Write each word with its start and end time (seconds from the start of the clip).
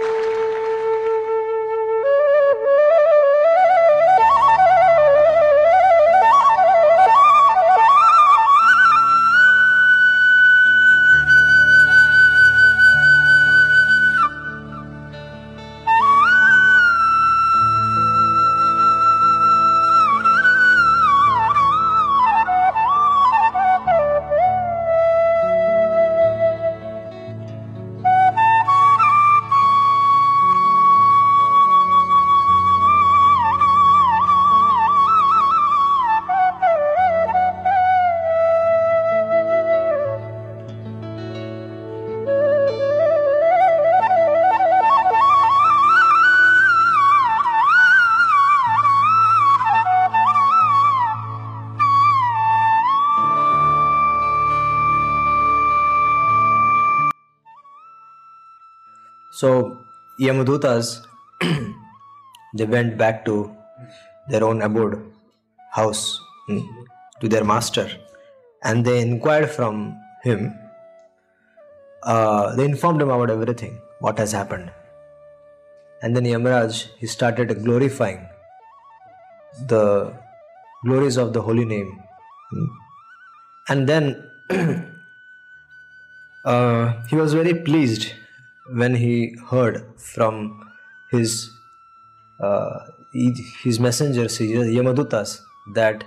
So 0.00 0.26
Yamadutas 60.20 61.00
they 62.54 62.66
went 62.66 62.98
back 62.98 63.24
to 63.24 63.56
their 64.28 64.44
own 64.44 64.60
abode, 64.60 65.02
house, 65.72 66.20
hmm, 66.46 66.60
to 67.20 67.28
their 67.28 67.42
master, 67.42 67.88
and 68.62 68.84
they 68.84 69.00
inquired 69.00 69.50
from 69.50 69.96
him. 70.22 70.54
Uh, 72.02 72.54
they 72.56 72.66
informed 72.66 73.00
him 73.00 73.08
about 73.08 73.30
everything, 73.30 73.80
what 74.00 74.18
has 74.18 74.32
happened. 74.32 74.70
And 76.02 76.14
then 76.14 76.24
Yamaraj 76.24 76.88
he 76.98 77.06
started 77.06 77.64
glorifying 77.64 78.26
the 79.68 80.12
glories 80.84 81.16
of 81.16 81.32
the 81.32 81.40
holy 81.40 81.64
name. 81.64 81.98
Hmm. 82.50 82.66
And 83.70 83.88
then 83.88 84.30
uh, 86.44 86.92
he 87.08 87.16
was 87.16 87.32
very 87.32 87.54
pleased 87.54 88.12
when 88.72 88.94
he 88.94 89.36
heard 89.50 89.84
from 89.98 90.68
his 91.10 91.50
uh, 92.40 92.78
his 93.62 93.80
messengers, 93.80 94.38
Yamadutas, 94.38 95.40
that 95.74 96.04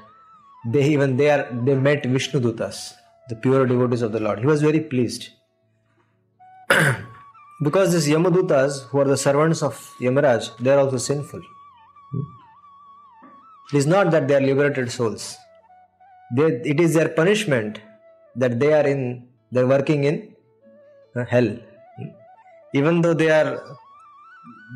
they 0.66 0.88
even 0.89 1.17
they 1.17 1.30
are 1.30 1.47
they 1.52 1.75
met 1.75 2.06
Vishnu 2.06 2.39
Dutas, 2.39 2.94
the 3.30 3.36
pure 3.36 3.66
devotees 3.66 4.02
of 4.02 4.11
the 4.11 4.19
Lord. 4.19 4.39
He 4.39 4.45
was 4.45 4.61
very 4.61 4.80
pleased. 4.80 5.30
because 7.64 7.94
these 7.94 8.08
Yamadutas, 8.08 8.88
who 8.88 9.00
are 9.00 9.06
the 9.06 9.17
servants 9.17 9.61
of 9.61 9.75
Yamaraj, 10.00 10.58
they 10.59 10.72
are 10.72 10.80
also 10.80 10.97
sinful. 10.97 11.41
It 13.72 13.78
is 13.78 13.86
not 13.86 14.11
that 14.11 14.28
they 14.28 14.36
are 14.36 14.41
liberated 14.41 14.91
souls. 14.91 15.38
They, 16.36 16.44
it 16.44 16.80
is 16.80 16.94
their 16.94 17.09
punishment 17.09 17.80
that 18.36 18.59
they 18.59 18.73
are 18.73 18.88
in 18.88 19.28
they 19.52 19.61
are 19.61 19.67
working 19.67 20.03
in 20.06 20.34
uh, 21.16 21.25
hell 21.25 21.58
even 22.73 23.02
though 23.02 23.13
they 23.13 23.29
are 23.29 23.77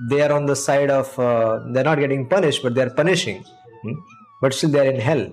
they 0.10 0.22
are 0.22 0.32
on 0.32 0.46
the 0.46 0.56
side 0.56 0.90
of 0.90 1.18
uh, 1.20 1.60
they're 1.72 1.84
not 1.84 2.00
getting 2.00 2.28
punished 2.28 2.62
but 2.64 2.76
they're 2.76 2.94
punishing 3.02 3.44
hmm? 3.84 3.94
but 4.42 4.54
still 4.54 4.70
they're 4.70 4.92
in 4.92 5.00
hell 5.00 5.24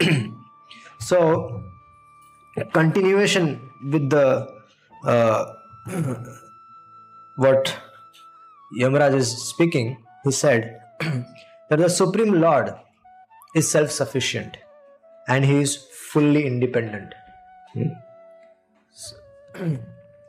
so 0.98 1.18
continuation 2.72 3.60
with 3.92 4.08
the 4.10 4.26
uh, 5.04 5.44
what 7.36 7.76
Yamraj 8.80 9.14
is 9.14 9.30
speaking 9.50 9.96
he 10.24 10.30
said 10.30 10.80
that 11.68 11.78
the 11.78 11.88
supreme 11.88 12.32
lord 12.46 12.74
is 13.54 13.70
self-sufficient 13.70 14.56
and 15.28 15.44
he 15.44 15.60
is 15.66 15.76
fully 16.12 16.46
independent 16.46 17.14
hmm? 17.74 17.88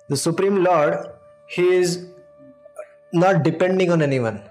the 0.10 0.18
supreme 0.18 0.64
lord 0.64 0.94
he 1.56 1.68
is 1.82 2.08
not 3.12 3.44
depending 3.44 3.92
on 3.92 4.02
anyone. 4.02 4.42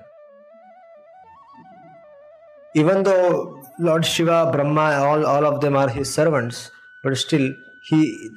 Even 2.74 3.02
though 3.02 3.62
Lord 3.78 4.04
Shiva, 4.04 4.50
Brahma, 4.52 4.86
all, 5.06 5.24
all 5.24 5.46
of 5.46 5.60
them 5.60 5.76
are 5.76 5.88
his 5.88 6.12
servants, 6.12 6.70
but 7.02 7.16
still 7.16 7.54
he 7.88 8.30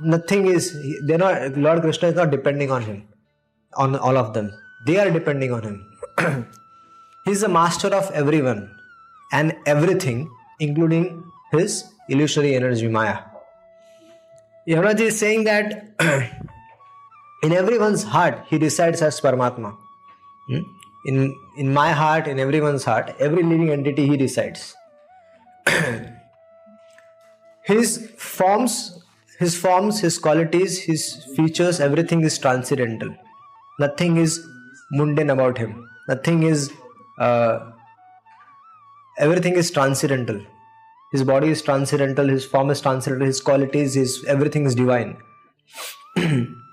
nothing 0.00 0.46
is 0.46 0.64
they're 1.06 1.18
not 1.18 1.56
Lord 1.56 1.80
Krishna 1.80 2.08
is 2.08 2.14
not 2.14 2.30
depending 2.30 2.70
on 2.70 2.82
him, 2.82 3.08
on 3.74 3.96
all 3.96 4.16
of 4.16 4.34
them. 4.34 4.52
They 4.86 4.98
are 4.98 5.10
depending 5.10 5.52
on 5.52 5.62
him. 5.62 5.76
he 7.24 7.30
is 7.32 7.40
the 7.40 7.48
master 7.48 7.88
of 7.88 8.10
everyone 8.10 8.70
and 9.32 9.54
everything, 9.66 10.30
including 10.60 11.24
his 11.52 11.84
illusory 12.08 12.54
energy 12.54 12.88
Maya. 12.88 13.18
Yamaraj 14.68 15.00
is 15.00 15.18
saying 15.18 15.44
that 15.44 15.88
in 17.44 17.52
everyone's 17.52 18.02
heart 18.14 18.40
he 18.48 18.58
resides 18.58 19.02
as 19.02 19.20
paramatma. 19.20 19.76
Hmm? 20.48 20.64
in 21.04 21.36
in 21.56 21.72
my 21.72 21.90
heart 21.92 22.26
in 22.26 22.38
everyone's 22.44 22.84
heart 22.84 23.14
every 23.18 23.42
living 23.42 23.70
entity 23.70 24.06
he 24.06 24.16
resides. 24.16 24.74
His 27.62 28.10
forms 28.18 29.02
his 29.38 29.56
forms 29.58 30.00
his 30.00 30.18
qualities 30.24 30.78
his 30.88 31.02
features 31.36 31.80
everything 31.80 32.22
is 32.22 32.38
transcendental. 32.38 33.14
Nothing 33.78 34.16
is 34.18 34.40
mundane 34.92 35.30
about 35.30 35.58
him. 35.58 35.88
Nothing 36.08 36.42
is 36.44 36.72
uh, 37.18 37.70
everything 39.18 39.54
is 39.54 39.70
transcendental. 39.70 40.40
His 41.12 41.24
body 41.24 41.48
is 41.48 41.62
transcendental 41.62 42.28
his 42.28 42.44
form 42.44 42.70
is 42.70 42.80
transcendental 42.80 43.26
his 43.26 43.40
qualities 43.40 43.94
his 43.94 44.24
everything 44.26 44.66
is 44.66 44.74
divine 44.74 45.16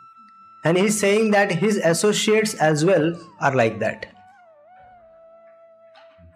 And 0.64 0.78
he's 0.78 1.00
saying 1.00 1.32
that 1.32 1.52
his 1.52 1.78
associates 1.78 2.54
as 2.56 2.86
well 2.86 3.16
are 3.40 3.56
like 3.56 3.80
that. 3.80 4.06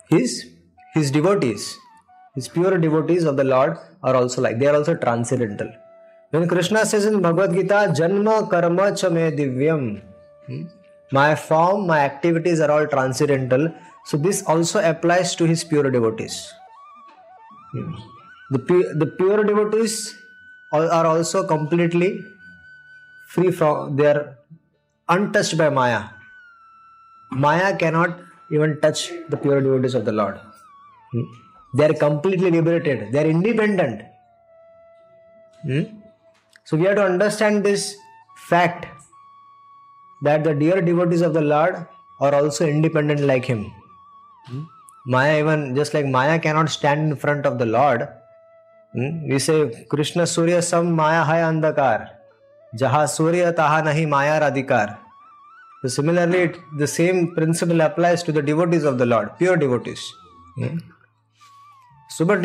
His, 0.10 0.50
his 0.94 1.12
devotees, 1.12 1.78
his 2.34 2.48
pure 2.48 2.78
devotees 2.78 3.24
of 3.24 3.38
the 3.38 3.44
Lord 3.44 3.78
are 4.04 4.16
also 4.16 4.42
like, 4.42 4.60
they 4.60 4.68
are 4.68 4.76
also 4.76 4.96
transcendental. 4.96 5.72
When 6.32 6.48
Krishna 6.48 6.86
says 6.86 7.06
in 7.06 7.22
Bhagavad 7.22 7.54
Gita, 7.54 7.94
Janma 7.96 8.50
karma 8.50 8.96
cha 8.96 9.10
me 9.10 9.32
divyam, 9.32 10.02
hmm, 10.48 10.64
my 11.12 11.36
form, 11.36 11.88
my 11.88 12.00
activities 12.00 12.60
are 12.60 12.72
all 12.72 12.88
transcendental. 12.88 13.74
So 14.06 14.18
this 14.18 14.44
also 14.44 14.80
applies 14.80 15.36
to 15.36 15.46
his 15.46 15.64
pure 15.64 15.90
devotees. 15.90 16.52
Hmm. 17.72 17.94
The, 18.52 18.94
the 18.96 19.06
pure 19.06 19.44
devotees 19.44 20.16
are 20.72 21.06
also 21.06 21.48
completely 21.48 22.24
free 23.36 23.52
from 23.52 23.96
they 23.98 24.08
are 24.14 24.38
untouched 25.16 25.58
by 25.62 25.70
Maya. 25.70 26.02
Maya 27.32 27.76
cannot 27.84 28.20
even 28.52 28.80
touch 28.82 29.12
the 29.30 29.38
pure 29.38 29.62
devotees 29.62 29.96
of 30.00 30.06
the 30.06 30.12
Lord. 30.12 30.40
Hmm? 31.12 31.24
They 31.78 31.86
are 31.90 31.94
completely 31.94 32.52
liberated. 32.52 33.12
They 33.12 33.24
are 33.24 33.30
independent. 33.30 34.04
Hmm? 35.64 35.84
So 36.64 36.78
we 36.78 36.86
have 36.86 36.96
to 36.96 37.04
understand 37.04 37.64
this 37.64 37.96
fact 38.48 38.88
that 40.22 40.44
the 40.44 40.54
dear 40.54 40.82
devotees 40.82 41.22
of 41.22 41.34
the 41.34 41.42
Lord 41.42 41.76
are 42.22 42.34
also 42.34 42.66
independent 42.66 43.22
like 43.22 43.46
him. 43.46 43.74
Hmm? 44.46 44.64
Maya 45.06 45.40
even 45.40 45.76
just 45.76 45.94
like 45.94 46.06
Maya 46.06 46.40
cannot 46.40 46.70
stand 46.70 47.12
in 47.12 47.16
front 47.16 47.46
of 47.46 47.60
the 47.60 47.66
Lord. 47.66 48.08
We 49.30 49.40
say 49.40 49.86
Krishna 49.90 50.26
Surya 50.26 50.62
Sam 50.62 50.94
Maya 50.94 51.24
Hai 51.24 51.40
Andakar. 51.40 52.15
जहाँ 52.76 53.06
सूर्य 53.08 53.52
तहा. 53.52 54.98
So 55.82 55.90
similarly, 55.90 56.40
it, 56.40 56.58
the 56.78 56.88
same 56.88 57.36
principle 57.36 57.82
applies 57.82 58.24
to 58.24 58.32
the 58.32 58.42
devotees 58.42 58.84
of 58.84 58.98
the 58.98 59.06
Lord, 59.06 59.38
pure 59.38 59.56
devotees. 59.56 60.02
Hmm? 60.56 60.78
So, 62.10 62.26
but 62.26 62.42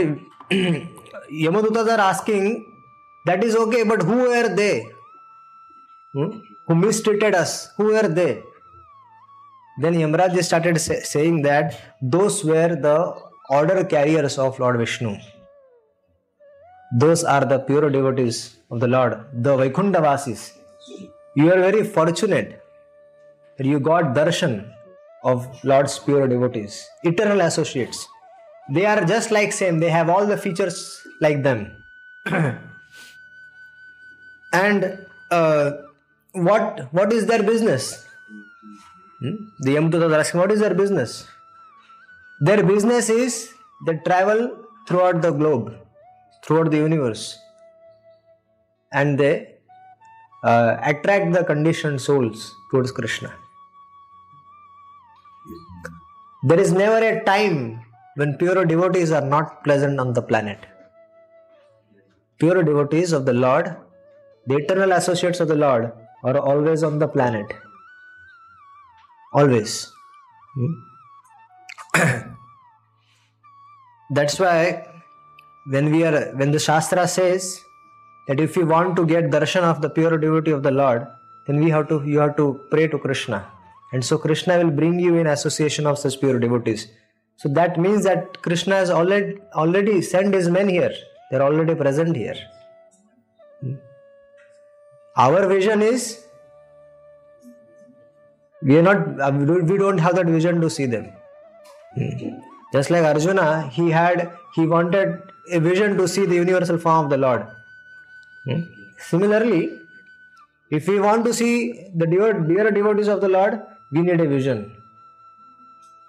Yamadutas 0.51 1.89
are 1.89 2.01
asking, 2.01 2.67
that 3.27 3.43
is 3.43 3.57
okay, 3.57 3.83
but 3.85 4.03
who 4.03 4.17
were 4.17 4.55
they? 4.55 4.87
Hmm? 6.13 6.41
Who 6.67 6.75
mistreated 6.75 7.35
us? 7.35 7.71
Who 7.77 7.85
were 7.85 8.09
they? 8.09 8.43
Then 9.79 9.95
Yamaraj 9.95 10.43
started 10.43 10.79
say, 10.79 11.01
saying 11.01 11.43
that 11.43 11.97
those 12.03 12.45
were 12.45 12.77
the 12.77 13.15
order 13.49 13.85
carriers 13.85 14.39
of 14.39 14.59
Lord 14.59 14.77
Vishnu. 14.77 15.17
Those 16.93 17.23
are 17.25 17.45
the 17.45 17.59
pure 17.61 17.89
devotees 17.91 18.57
of 18.71 18.81
the 18.81 18.89
Lord, 18.89 19.25
the 19.33 19.57
Vaikuntha 19.57 20.01
Vasis. 20.01 20.53
You 21.35 21.53
are 21.53 21.61
very 21.61 21.85
fortunate. 21.85 22.63
That 23.57 23.67
you 23.67 23.79
got 23.79 24.15
darshan 24.15 24.69
of 25.23 25.47
Lord's 25.65 25.99
pure 25.99 26.27
devotees, 26.27 26.89
eternal 27.03 27.43
associates. 27.43 28.09
They 28.71 28.87
are 28.87 29.05
just 29.05 29.31
like 29.31 29.53
same. 29.53 29.79
They 29.81 29.91
have 29.91 30.09
all 30.09 30.27
the 30.27 30.37
features 30.37 31.03
like 31.21 31.43
them. 31.43 31.71
and 34.53 35.07
uh, 35.31 35.73
what 36.33 36.93
what 36.93 37.13
is 37.13 37.27
their 37.27 37.43
business? 37.43 38.05
Hmm? 39.21 39.35
The 39.61 39.77
Yamdutas 39.77 40.11
are 40.11 40.21
asking, 40.21 40.41
what 40.41 40.51
is 40.51 40.61
their 40.61 40.75
business? 40.75 41.27
Their 42.41 42.63
business 42.65 43.11
is 43.11 43.53
they 43.87 43.97
travel 43.99 44.57
throughout 44.89 45.21
the 45.21 45.31
globe, 45.31 45.77
throughout 46.45 46.71
the 46.71 46.77
universe, 46.79 47.39
and 48.93 49.19
they 49.19 49.55
uh, 50.43 50.77
attract 50.83 51.33
the 51.33 51.45
conditioned 51.45 52.01
souls 52.01 52.55
towards 52.71 52.93
Krishna. 52.93 53.33
There 56.43 56.59
is 56.59 56.73
never 56.73 56.99
a 57.07 57.23
time 57.25 57.85
when 58.15 58.37
pure 58.39 58.65
devotees 58.65 59.13
are 59.13 59.25
not 59.25 59.63
present 59.63 60.01
on 60.01 60.15
the 60.15 60.23
planet. 60.23 60.59
Pure 62.39 62.63
devotees 62.65 63.13
of 63.13 63.27
the 63.27 63.35
Lord, 63.35 63.77
the 64.47 64.57
eternal 64.57 64.93
associates 64.93 65.41
of 65.41 65.49
the 65.49 65.55
Lord, 65.55 65.93
are 66.25 66.39
always 66.39 66.83
on 66.83 66.99
the 66.99 67.09
planet. 67.09 67.47
Always. 69.35 69.93
Hmm? 70.55 70.73
That's 74.11 74.39
why 74.41 74.90
when 75.67 75.91
we 75.91 76.05
are 76.05 76.33
when 76.37 76.51
the 76.51 76.59
Shastra 76.59 77.07
says 77.07 77.63
that 78.29 78.41
if 78.41 78.57
we 78.57 78.65
want 78.65 78.97
to 78.97 79.07
get 79.07 79.31
darshan 79.31 79.63
of 79.63 79.81
the 79.83 79.91
pure 79.91 80.17
devotee 80.19 80.53
of 80.53 80.63
the 80.63 80.71
Lord, 80.71 81.07
then 81.47 81.63
we 81.63 81.71
have 81.71 81.89
to 81.89 82.03
you 82.05 82.19
have 82.19 82.37
to 82.37 82.61
pray 82.71 82.89
to 82.89 82.99
Krishna. 82.99 83.47
And 83.93 84.05
so 84.05 84.19
Krishna 84.19 84.59
will 84.59 84.71
bring 84.71 84.99
you 85.01 85.17
in 85.17 85.27
association 85.27 85.87
of 85.87 85.99
such 85.99 86.21
pure 86.21 86.39
devotees. 86.39 86.87
So 87.37 87.49
that 87.49 87.79
means 87.79 88.05
that 88.05 88.41
Krishna 88.43 88.77
has 88.77 88.91
already 88.91 89.39
already 89.55 90.01
sent 90.03 90.35
his 90.35 90.49
men 90.49 90.69
here. 90.69 90.95
They're 91.31 91.43
already 91.43 91.75
present 91.75 92.17
here. 92.17 92.37
Hmm. 93.61 93.75
Our 95.17 95.47
vision 95.49 95.83
is 95.83 96.25
we 98.63 98.79
are 98.79 98.83
not 98.83 99.33
we 99.35 99.79
don't 99.79 99.99
have 99.99 100.17
that 100.17 100.27
vision 100.27 100.61
to 100.61 100.71
see 100.71 100.87
them. 100.87 101.13
Just 102.73 102.91
like 102.91 103.05
Arjuna, 103.05 103.69
he 103.69 103.91
had 103.91 104.31
he 104.55 104.67
wanted 104.67 105.23
a 105.53 105.61
vision 105.61 105.97
to 105.97 106.07
see 106.07 106.27
the 106.27 106.35
universal 106.35 106.79
form 106.79 107.05
of 107.05 107.11
the 107.11 107.17
Lord. 107.17 107.47
Hmm. 108.45 108.61
Similarly, 108.99 109.77
if 110.71 110.87
we 110.87 111.01
want 111.01 111.25
to 111.25 111.35
see 111.35 111.91
the 111.95 112.07
dear 112.07 112.71
devotees 112.71 113.09
of 113.09 113.21
the 113.21 113.29
Lord, 113.29 113.61
we 113.93 114.03
need 114.03 114.21
a 114.21 114.29
vision 114.29 114.71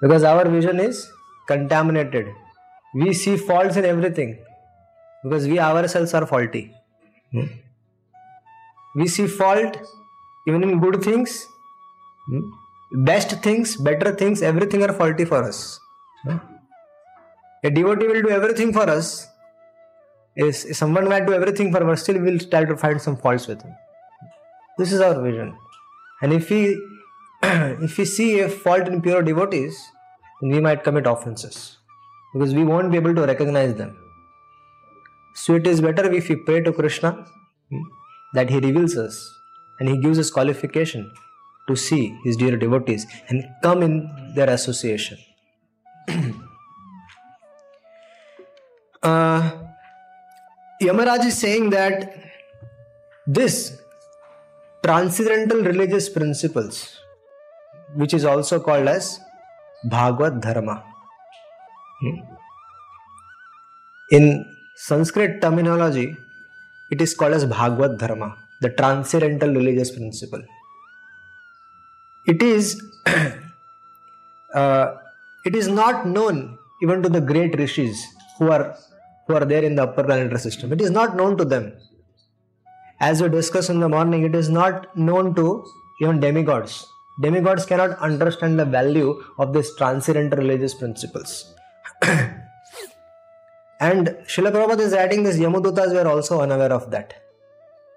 because 0.02 0.24
our 0.24 0.48
vision 0.48 0.80
is 0.80 1.12
contaminated 1.48 2.28
we 2.94 3.14
see 3.14 3.38
faults 3.38 3.78
in 3.78 3.86
everything 3.86 4.38
because 5.24 5.48
we 5.48 5.60
ourselves 5.60 6.14
are 6.14 6.26
faulty 6.26 6.64
hmm? 7.32 7.48
we 8.96 9.08
see 9.08 9.28
fault 9.28 9.78
even 10.48 10.64
in 10.64 10.80
good 10.80 11.02
things 11.04 11.48
hmm? 12.28 12.42
best 13.12 13.32
things 13.48 13.76
better 13.78 14.12
things 14.22 14.42
everything 14.42 14.84
are 14.84 14.94
faulty 15.02 15.26
for 15.26 15.44
us 15.52 15.80
hmm? 16.24 16.38
A 17.64 17.70
devotee 17.70 18.08
will 18.08 18.22
do 18.22 18.30
everything 18.30 18.72
for 18.74 18.90
us 18.90 19.28
if 20.36 20.56
someone 20.76 21.08
might 21.08 21.26
do 21.26 21.34
everything 21.34 21.72
for 21.72 21.82
us 21.92 22.04
still 22.04 22.20
we 22.20 22.32
will 22.32 22.40
try 22.54 22.64
to 22.66 22.78
find 22.84 23.02
some 23.02 23.18
faults 23.26 23.48
with 23.48 23.62
him 23.62 23.76
this 24.78 24.92
is 24.92 25.02
our 25.02 25.22
vision 25.22 25.54
and 26.22 26.34
if 26.34 26.50
we 26.50 26.62
if 27.44 27.98
we 27.98 28.06
see 28.06 28.40
a 28.40 28.48
fault 28.48 28.88
in 28.88 29.02
pure 29.02 29.24
devotees, 29.24 29.76
we 30.44 30.60
might 30.60 30.84
commit 30.84 31.08
offenses 31.08 31.78
because 32.34 32.54
we 32.54 32.64
won't 32.64 32.92
be 32.92 32.98
able 32.98 33.16
to 33.16 33.26
recognize 33.26 33.74
them. 33.74 33.98
So 35.34 35.56
it 35.56 35.66
is 35.66 35.82
better 35.82 36.12
if 36.14 36.30
we 36.30 36.36
pray 36.36 36.62
to 36.62 36.72
Krishna 36.72 37.26
hmm, 37.72 37.82
that 38.36 38.52
He 38.52 38.60
reveals 38.60 38.96
us 38.96 39.34
and 39.80 39.90
He 39.90 39.98
gives 39.98 40.20
us 40.20 40.30
qualification 40.30 41.12
to 41.68 41.76
see 41.76 42.16
His 42.24 42.38
dear 42.38 42.58
devotees 42.58 43.08
and 43.30 43.44
come 43.64 43.82
in 43.82 44.34
their 44.36 44.52
association. 44.52 45.18
uh, 49.04 49.52
Yamaraj 50.82 51.26
is 51.26 51.38
saying 51.38 51.70
that 51.70 52.18
this 53.28 53.80
transcendental 54.84 55.62
religious 55.62 56.10
principles 56.10 56.98
which 57.96 58.14
is 58.14 58.26
also 58.26 58.60
called 58.60 58.88
as 58.88 59.20
Bhagavad 59.84 60.42
Dharma. 60.42 60.84
Hmm? 62.00 62.18
In 64.12 64.46
Sanskrit 64.76 65.42
terminology, 65.42 66.16
it 66.90 67.02
is 67.02 67.14
called 67.14 67.34
as 67.34 67.46
Bhagavad 67.46 67.98
Dharma, 67.98 68.38
the 68.62 68.70
transcendental 68.70 69.54
religious 69.54 69.92
principle. 69.92 70.42
It 72.26 72.42
is 72.42 72.82
uh, 74.54 74.96
it 75.46 75.56
is 75.56 75.68
not 75.68 76.08
known 76.08 76.58
even 76.84 77.02
to 77.04 77.10
the 77.10 77.22
great 77.22 77.58
rishis 77.58 78.06
who 78.38 78.52
are 78.52 78.78
who 79.28 79.36
are 79.36 79.46
there 79.46 79.64
in 79.64 79.76
the 79.76 79.84
upper 79.84 80.04
planetary 80.04 80.40
system. 80.40 80.72
It 80.74 80.82
is 80.82 80.92
not 80.92 81.16
known 81.16 81.38
to 81.38 81.46
them. 81.46 81.74
As 83.00 83.22
we 83.22 83.30
discussed 83.30 83.70
in 83.70 83.80
the 83.80 83.90
morning, 83.90 84.24
it 84.24 84.36
is 84.36 84.50
not 84.50 84.96
known 84.96 85.34
to 85.36 85.66
even 86.02 86.20
demigods 86.20 86.86
Demigods 87.20 87.66
cannot 87.66 87.98
understand 88.00 88.58
the 88.58 88.66
value 88.66 89.24
of 89.38 89.54
these 89.54 89.76
transcendental 89.76 90.40
religious 90.40 90.74
principles. 90.74 91.54
and 92.02 92.38
Srila 94.32 94.52
Prabhupada 94.52 94.80
is 94.80 94.94
writing 94.94 95.24
this 95.24 95.38
Yamadutas 95.38 95.94
were 95.94 96.08
also 96.10 96.42
unaware 96.42 96.72
of 96.72 96.90
that. 96.92 97.14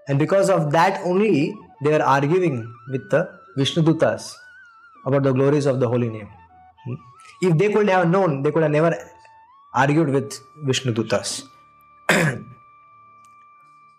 And 0.09 0.19
because 0.19 0.51
of 0.51 0.73
that 0.73 1.01
only, 1.05 1.55
they 1.83 1.91
were 1.91 2.03
arguing 2.03 2.71
with 2.91 3.09
the 3.11 3.31
Vishnudutas 3.57 4.35
about 5.07 5.23
the 5.23 5.33
glories 5.33 5.67
of 5.67 5.81
the 5.81 5.89
holy 5.89 6.11
name. 6.11 6.29
Hmm? 6.85 6.95
If 7.43 7.57
they 7.57 7.73
could 7.73 7.89
have 7.89 8.11
known, 8.11 8.43
they 8.43 8.51
could 8.51 8.63
have 8.63 8.73
never 8.73 8.95
argued 9.75 10.11
with 10.11 10.41
Vishnudutas. 10.65 11.43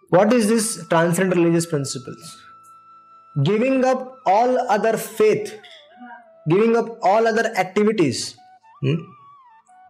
what 0.10 0.34
is 0.34 0.48
this 0.48 0.88
transcendental 0.88 1.44
religious 1.44 1.66
principles? 1.66 2.42
giving 3.44 3.84
up 3.84 4.22
all 4.26 4.60
other 4.70 4.98
faith, 4.98 5.60
giving 6.48 6.76
up 6.78 6.98
all 7.02 7.28
other 7.28 7.54
activities, 7.58 8.38
hmm? 8.82 8.96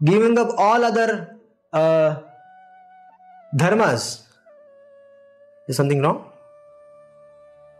giving 0.03 0.37
up 0.37 0.49
all 0.57 0.83
other 0.83 1.37
uh, 1.73 2.21
dharmas. 3.55 4.23
Is 5.67 5.77
something 5.77 6.01
wrong? 6.01 6.25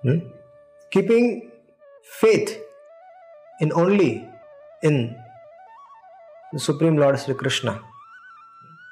Hmm? 0.04 0.20
Keeping 0.92 1.52
faith 2.04 2.60
in 3.60 3.72
only 3.74 4.28
in 4.84 5.16
the 6.54 6.60
Supreme 6.60 6.98
Lord 6.98 7.20
Sri 7.20 7.34
Krishna. 7.34 7.82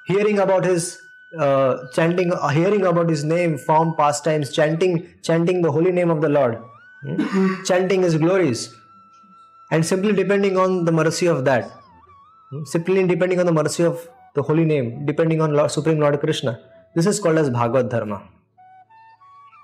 Hearing 0.05 0.39
about 0.39 0.65
his 0.65 0.99
uh, 1.37 1.87
chanting, 1.93 2.31
uh, 2.31 2.47
hearing 2.49 2.85
about 2.85 3.09
His 3.09 3.23
name, 3.23 3.57
form, 3.57 3.95
pastimes, 3.95 4.51
chanting, 4.51 5.07
chanting 5.23 5.61
the 5.61 5.71
holy 5.71 5.91
name 5.91 6.09
of 6.09 6.21
the 6.21 6.29
Lord, 6.29 6.59
hmm? 7.01 7.63
chanting 7.63 8.03
His 8.03 8.17
glories, 8.17 8.75
and 9.71 9.85
simply 9.85 10.13
depending 10.13 10.57
on 10.57 10.85
the 10.85 10.91
mercy 10.91 11.25
of 11.25 11.43
that, 11.45 11.71
hmm? 12.51 12.63
simply 12.65 13.07
depending 13.07 13.39
on 13.39 13.45
the 13.45 13.51
mercy 13.51 13.83
of 13.83 14.07
the 14.35 14.43
holy 14.43 14.65
name, 14.65 15.05
depending 15.05 15.41
on 15.41 15.53
Lord, 15.53 15.71
Supreme 15.71 15.99
Lord 15.99 16.19
Krishna. 16.19 16.59
This 16.95 17.07
is 17.07 17.19
called 17.19 17.37
as 17.37 17.49
Bhagavad 17.49 17.89
Dharma. 17.89 18.21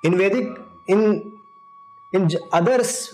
In 0.04 0.18
Vedic, 0.18 0.48
in 0.88 1.32
in 2.14 2.30
others, 2.52 3.14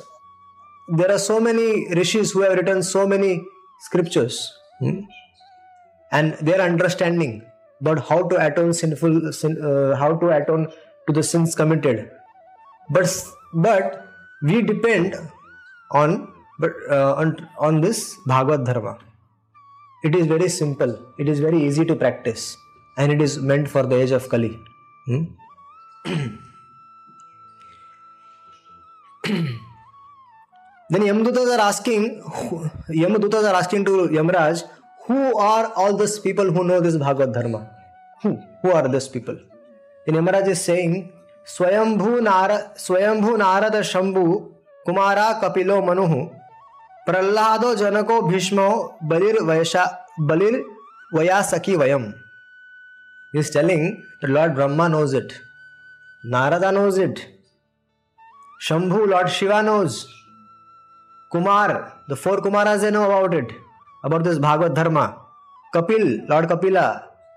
there 0.88 1.12
are 1.12 1.20
so 1.20 1.42
many 1.42 1.94
rishis 1.94 2.32
who 2.32 2.42
have 2.42 2.54
written 2.54 2.82
so 2.84 3.06
many 3.06 3.44
scriptures, 3.82 4.54
hmm? 4.80 5.02
And 6.12 6.34
their 6.34 6.62
understanding 6.62 7.44
but 7.82 8.00
how 8.08 8.28
to 8.28 8.36
atone 8.46 8.74
sinful 8.74 9.34
sin, 9.34 9.62
uh, 9.62 9.96
how 9.96 10.16
to 10.16 10.30
atone 10.30 10.68
to 11.08 11.14
the 11.14 11.24
sins 11.24 11.56
committed. 11.56 12.10
But 12.90 13.08
but 13.54 14.08
we 14.42 14.62
depend 14.62 15.16
on 15.92 16.32
but 16.60 16.72
uh, 16.90 17.16
on, 17.16 17.50
on 17.60 17.82
this 17.82 18.16
bhagavad 18.26 18.66
dharma. 18.66 18.98
It 20.04 20.16
is 20.16 20.28
very 20.28 20.50
simple. 20.50 21.14
It 21.18 21.28
is 21.28 21.40
very 21.40 21.64
easy 21.64 21.84
to 21.86 21.96
practice 21.96 22.56
and 22.98 23.12
it 23.12 23.22
is 23.22 23.38
meant 23.40 23.68
for 23.68 23.84
the 23.84 23.96
age 23.96 24.12
of 24.12 24.30
kali. 24.30 24.60
Hmm? 25.06 25.24
then 30.90 31.02
yamadutas 31.02 31.58
are 31.58 31.62
asking 31.62 32.22
yamadutas 32.90 33.44
are 33.52 33.56
asking 33.56 33.84
to 33.86 34.08
yamraj 34.18 34.62
who 35.07 35.39
are 35.39 35.73
all 35.75 35.97
those 35.97 36.19
people 36.19 36.51
who 36.53 36.65
know 36.65 36.81
this 36.81 36.97
Bhagavad 36.97 37.33
Dharma? 37.33 37.71
Who? 38.23 38.39
Who 38.63 38.71
are 38.71 38.87
those 38.89 39.09
people? 39.09 39.39
In 40.07 40.15
Yamaraj 40.15 40.49
is 40.49 40.63
saying, 40.63 41.13
Swayambhu, 41.45 42.23
Nara, 42.23 42.73
Swayambhu 42.77 43.39
Narada 43.39 43.81
Shambhu 43.81 44.51
Kumara 44.87 45.33
कपिलो 45.41 45.81
Manu 45.87 46.07
प्रहलादो 47.07 47.75
जनको 47.81 48.21
भीष्मो 48.29 48.69
बलिर 49.11 49.41
वयसा 49.49 49.85
बलिर 50.31 50.55
वयासकी 51.15 51.77
वयम 51.83 52.13
is 53.33 53.51
telling 53.51 54.03
that 54.21 54.31
Lord 54.31 54.57
Brahma 54.57 54.89
knows 54.89 55.13
it. 55.13 55.33
Narada 56.25 56.73
knows 56.73 56.99
it. 56.99 57.29
Shambhu, 58.61 59.07
Lord 59.09 59.31
Shiva 59.31 59.63
knows. 59.63 60.09
Kumar, 61.31 61.93
the 62.09 62.17
four 62.17 62.39
Kumaras, 62.39 62.81
they 62.81 62.91
know 62.91 63.05
about 63.05 63.35
it, 63.35 63.53
अबरदस्त 64.06 64.42
Bhagavata 64.42 64.72
dharma 64.74 65.00
Kapil 65.74 66.04
lord 66.30 66.50
Kapila 66.50 66.88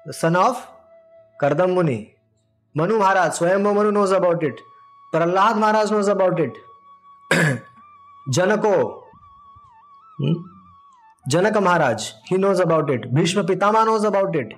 son 0.07 0.37
of 0.37 0.65
Kardama 1.41 1.71
Muni 1.73 1.99
Manu 2.75 2.99
Maharaj 2.99 3.33
Svayam 3.33 3.59
Manu 3.65 3.91
knows 3.93 4.15
about 4.15 4.45
it 4.45 4.61
Prahlad 5.13 5.57
Maharaj 5.57 5.93
knows 5.93 6.11
about 6.11 6.41
it 6.41 6.59
Janaka 8.27 8.75
Janak 11.27 11.57
Maharaj 11.59 12.13
he 12.31 12.39
knows 12.39 12.63
about 12.63 12.91
it 12.91 13.07
Bhishma 13.15 13.47
Pitamah 13.47 13.85
knows 13.85 14.07
about 14.07 14.37
it 14.37 14.55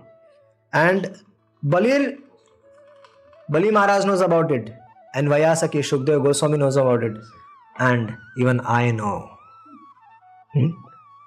and 0.73 1.07
बलिर 1.63 2.07
Bali 3.49 3.71
Maharaj 3.71 4.07
knows 4.07 4.25
about 4.25 4.53
it 4.53 4.75
and 5.17 5.29
Vaiyasaki 5.29 5.83
Sukadev 5.85 6.23
Goswami 6.23 6.59
knows 6.59 6.79
about 6.81 7.05
it 7.05 7.21
and 7.81 8.17
even 8.39 8.61
I 8.69 8.93
know 8.93 9.19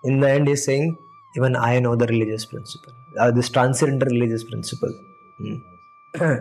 In 0.03 0.19
the 0.19 0.29
end, 0.29 0.47
he's 0.47 0.65
saying, 0.65 0.97
even 1.35 1.55
I 1.55 1.79
know 1.79 1.95
the 1.95 2.07
religious 2.07 2.45
principle, 2.45 2.93
uh, 3.17 3.31
this 3.31 3.49
transcendental 3.49 4.09
religious 4.09 4.43
principle. 4.43 4.93
Hmm. 5.37 5.55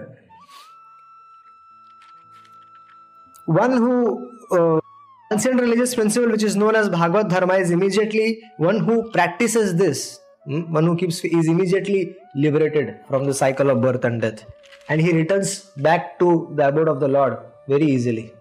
one 3.47 3.73
who 3.73 4.31
uh, 4.53 4.81
transcendent 5.29 5.63
religious 5.63 5.95
principle 5.95 6.31
which 6.31 6.43
is 6.43 6.57
known 6.57 6.77
as 6.77 6.89
bhagavad 6.89 7.29
dharma 7.29 7.55
is 7.55 7.71
immediately 7.71 8.41
one 8.59 8.81
who 8.81 9.11
practices 9.13 9.77
this. 9.77 10.21
Hmm, 10.45 10.73
one 10.73 10.85
who 10.85 10.97
keeps 10.97 11.25
is 11.25 11.47
immediately 11.47 12.17
liberated 12.35 12.97
from 13.09 13.25
the 13.25 13.35
cycle 13.35 13.71
of 13.71 13.81
birth 13.81 14.05
and 14.05 14.21
death. 14.21 14.45
And 14.89 15.01
he 15.01 15.13
returns 15.13 15.71
back 15.77 16.19
to 16.19 16.53
the 16.57 16.69
abode 16.69 16.89
of 16.89 17.01
the 17.01 17.09
lord 17.09 17.39
very 17.69 17.87
easily. 17.87 18.35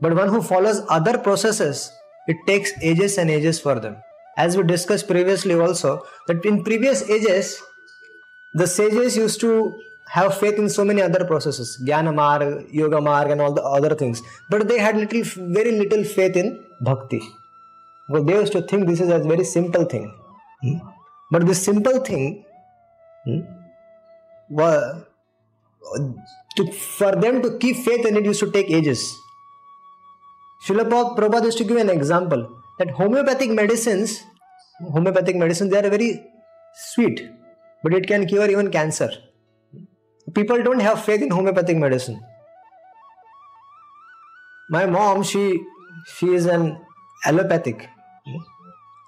But 0.00 0.14
one 0.16 0.28
who 0.28 0.42
follows 0.42 0.82
other 0.88 1.16
processes 1.18 1.92
it 2.26 2.36
takes 2.46 2.72
ages 2.82 3.16
and 3.18 3.30
ages 3.30 3.58
for 3.58 3.80
them 3.80 3.96
as 4.42 4.56
we 4.56 4.62
discussed 4.74 5.06
previously 5.12 5.54
also 5.66 5.90
that 6.28 6.44
in 6.50 6.62
previous 6.68 7.00
ages 7.16 7.46
the 8.60 8.66
sages 8.76 9.16
used 9.24 9.40
to 9.46 9.50
have 10.16 10.30
faith 10.42 10.56
in 10.62 10.68
so 10.76 10.84
many 10.90 11.02
other 11.08 11.24
processes 11.30 11.68
jnana 11.88 12.14
marg 12.20 12.44
yoga 12.82 13.00
marg 13.08 13.28
and 13.32 13.40
all 13.40 13.52
the 13.58 13.66
other 13.78 13.94
things. 14.00 14.22
But 14.52 14.66
they 14.68 14.78
had 14.86 14.96
little 15.02 15.22
very 15.58 15.72
little 15.82 16.04
faith 16.16 16.36
in 16.42 16.48
bhakti. 16.88 17.22
Well, 18.08 18.24
they 18.24 18.34
used 18.42 18.54
to 18.56 18.62
think 18.70 18.88
this 18.88 19.00
is 19.04 19.10
a 19.18 19.20
very 19.32 19.44
simple 19.44 19.84
thing. 19.92 20.06
Hmm? 20.62 20.78
but 21.30 21.46
this 21.46 21.62
simple 21.62 22.00
thing 22.00 22.44
hmm, 23.24 23.40
to, 26.56 26.72
for 26.72 27.12
them 27.12 27.40
to 27.42 27.56
keep 27.58 27.76
faith 27.76 28.04
in 28.04 28.16
it 28.16 28.24
used 28.24 28.40
to 28.40 28.50
take 28.50 28.70
ages. 28.70 29.16
Srila 30.66 31.16
Prabhupada 31.16 31.44
used 31.44 31.58
to 31.58 31.64
give 31.64 31.76
an 31.76 31.88
example 31.88 32.48
that 32.78 32.90
homeopathic 32.90 33.50
medicines 33.50 34.24
homeopathic 34.96 35.36
medicines 35.36 35.70
they 35.70 35.78
are 35.78 35.90
very 35.90 36.24
sweet 36.92 37.28
but 37.82 37.94
it 37.94 38.06
can 38.06 38.26
cure 38.26 38.50
even 38.50 38.70
cancer 38.70 39.10
people 40.34 40.62
don't 40.62 40.80
have 40.80 41.04
faith 41.04 41.22
in 41.22 41.30
homeopathic 41.30 41.76
medicine. 41.76 42.20
My 44.70 44.86
mom, 44.86 45.22
she 45.22 45.60
she 46.16 46.26
is 46.34 46.46
an 46.46 46.78
allopathic. 47.24 47.88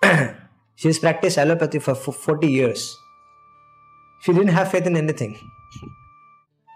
she 0.75 0.89
has 0.89 0.99
practiced 0.99 1.39
allopathy 1.39 1.79
for 1.79 1.95
40 1.95 2.47
years. 2.47 2.97
She 4.23 4.33
didn't 4.33 4.49
have 4.49 4.71
faith 4.71 4.87
in 4.87 4.97
anything. 4.97 5.39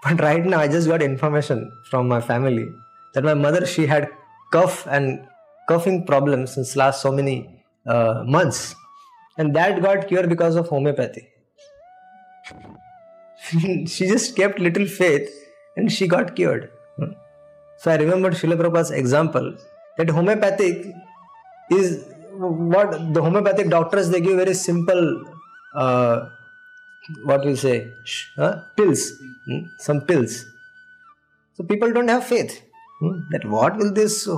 But 0.05 0.21
right 0.21 0.45
now, 0.45 0.61
I 0.61 0.69
just 0.69 0.87
got 0.87 1.03
information 1.03 1.73
from 1.91 2.07
my 2.07 2.21
family 2.21 2.69
that 3.15 3.25
my 3.25 3.35
mother 3.35 3.67
she 3.67 3.87
had 3.87 4.09
cough 4.53 4.87
and 4.87 5.26
coughing 5.69 6.07
problems 6.07 6.53
since 6.53 6.76
last 6.76 7.03
so 7.03 7.11
many 7.11 7.65
uh, 7.87 8.23
months, 8.25 8.76
and 9.38 9.55
that 9.55 9.83
got 9.83 10.09
cured 10.09 10.28
because 10.28 10.57
of 10.57 10.69
homeopathy. 10.69 11.28
she 13.87 14.07
just 14.07 14.37
kept 14.37 14.59
little 14.59 14.87
faith 14.87 15.31
and 15.76 15.93
she 15.93 16.09
got 16.09 16.35
cured. 16.35 16.71
So 17.78 17.90
I 17.90 17.97
remembered 17.97 18.35
Srila 18.35 18.59
Prabhupada's 18.59 18.90
example 18.90 19.55
that 19.99 20.09
homeopathic 20.11 20.95
is 21.71 22.07
what 22.38 23.14
the 23.14 23.23
homeopathic 23.23 23.69
doctors 23.69 24.11
they 24.11 24.21
give 24.21 24.37
very 24.37 24.55
simple 24.55 25.25
uh, 25.75 26.28
what 27.25 27.45
we 27.45 27.55
say 27.57 27.90
pills 28.76 29.12
hmm? 29.47 29.61
some 29.78 30.00
pills 30.02 30.45
so 31.55 31.64
people 31.64 31.93
don't 31.93 32.09
have 32.09 32.25
faith 32.25 32.62
hmm? 33.00 33.19
that 33.31 33.45
what 33.45 33.76
will 33.76 33.93
this 33.93 34.28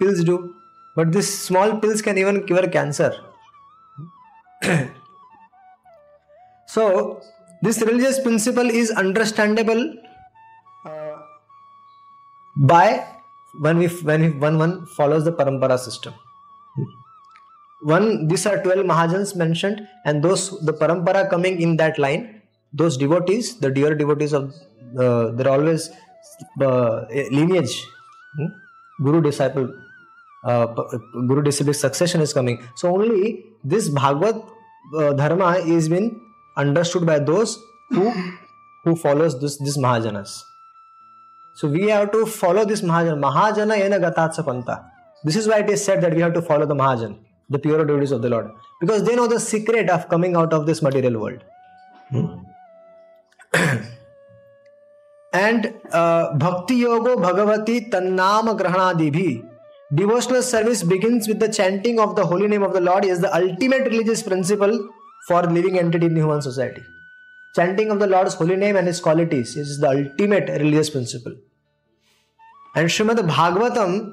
pills 0.00 0.22
do 0.24 0.54
but 0.96 1.12
these 1.12 1.30
small 1.46 1.78
pills 1.78 2.02
can 2.02 2.18
even 2.18 2.44
cure 2.46 2.66
cancer 2.68 3.12
so 6.66 7.20
this 7.62 7.80
religious 7.82 8.20
principle 8.20 8.68
is 8.68 8.90
understandable 8.90 9.94
uh, 10.84 11.16
by 12.56 13.06
when 13.60 13.78
we 13.78 13.86
when 14.08 14.20
we, 14.22 14.30
one 14.30 14.86
follows 14.86 15.24
the 15.24 15.32
parampara 15.32 15.78
system. 15.78 16.14
One 17.82 18.26
these 18.26 18.46
are 18.46 18.62
twelve 18.62 18.84
mahajans 18.84 19.36
mentioned, 19.36 19.86
and 20.04 20.22
those 20.22 20.60
the 20.60 20.72
parampara 20.72 21.28
coming 21.30 21.60
in 21.60 21.76
that 21.76 21.98
line, 21.98 22.42
those 22.72 22.96
devotees, 22.96 23.58
the 23.60 23.70
dear 23.70 23.94
devotees 23.94 24.32
of 24.32 24.52
uh, 24.98 25.30
they're 25.32 25.48
always 25.48 25.90
uh, 26.60 27.06
lineage, 27.30 27.84
hmm? 28.36 28.46
guru 29.02 29.20
disciple, 29.22 29.72
uh, 30.44 30.66
guru 31.26 31.42
disciple 31.42 31.74
succession 31.74 32.20
is 32.20 32.32
coming. 32.32 32.62
So 32.76 32.92
only 32.94 33.44
this 33.64 33.88
Bhagavad 33.88 34.42
uh, 34.96 35.12
dharma 35.12 35.58
is 35.58 35.88
been 35.88 36.20
understood 36.56 37.06
by 37.06 37.18
those 37.18 37.58
who 37.90 38.12
who 38.84 38.94
follows 38.96 39.40
this 39.40 39.56
this 39.58 39.76
mahajanas 39.76 40.42
so 41.60 41.68
we 41.68 41.88
have 41.88 42.10
to 42.12 42.24
follow 42.26 42.64
this 42.64 42.82
mahajana 42.90 43.20
mahajana 43.26 43.78
ena 43.86 43.98
gatatsa 44.04 44.44
panta 44.48 44.76
this 45.24 45.36
is 45.40 45.48
why 45.50 45.58
it 45.64 45.70
is 45.76 45.84
said 45.84 46.00
that 46.04 46.14
we 46.14 46.22
have 46.26 46.34
to 46.38 46.42
follow 46.50 46.66
the 46.72 46.78
mahajan 46.82 47.14
the 47.56 47.60
pure 47.66 47.84
devotees 47.84 48.12
of 48.18 48.22
the 48.22 48.30
lord 48.34 48.50
because 48.80 49.02
they 49.08 49.16
know 49.20 49.28
the 49.34 49.40
secret 49.40 49.90
of 49.96 50.08
coming 50.14 50.36
out 50.42 50.52
of 50.58 50.66
this 50.70 50.82
material 50.88 51.18
world 51.22 51.42
hmm? 52.10 52.26
and 55.32 55.72
uh, 55.92 56.24
bhakti 56.44 56.80
yogo 56.86 57.14
bhagavati 57.26 57.76
tannam 57.94 58.52
grahanadibhi 58.62 59.30
devotional 59.94 60.42
service 60.42 60.82
begins 60.82 61.28
with 61.28 61.40
the 61.40 61.48
chanting 61.48 61.98
of 61.98 62.14
the 62.16 62.26
holy 62.26 62.48
name 62.48 62.62
of 62.62 62.72
the 62.72 62.80
lord 62.80 63.04
is 63.04 63.20
the 63.20 63.34
ultimate 63.34 63.84
religious 63.84 64.22
principle 64.22 64.88
for 65.26 65.42
living 65.42 65.78
entity 65.78 66.06
in 66.06 66.16
human 66.16 66.40
society. 66.42 66.82
Chanting 67.56 67.90
of 67.90 67.98
the 67.98 68.06
Lord's 68.06 68.34
holy 68.34 68.56
name 68.56 68.76
and 68.76 68.86
his 68.86 69.00
qualities 69.00 69.56
is 69.56 69.78
the 69.80 69.88
ultimate 69.88 70.48
religious 70.48 70.90
principle. 70.90 71.34
And 72.76 72.88
Srimad 72.88 73.18
Bhagavatam, 73.28 74.12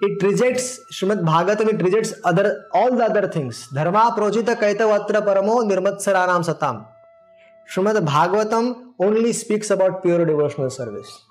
it 0.00 0.22
rejects 0.22 0.80
Srimad 0.92 1.22
Bhagavatam, 1.24 1.72
it 1.72 1.82
rejects 1.82 2.14
other 2.24 2.66
all 2.72 2.94
the 2.94 3.04
other 3.04 3.28
things. 3.28 3.68
Dharma 3.68 4.14
projita 4.16 4.56
kaitavatra 4.56 5.24
paramo 5.28 5.62
nirmatsaranam 5.70 6.44
satam. 6.44 6.86
Srimad 7.72 8.04
Bhagavatam 8.06 8.92
only 8.98 9.32
speaks 9.32 9.70
about 9.70 10.02
pure 10.02 10.24
devotional 10.24 10.70
service. 10.70 11.24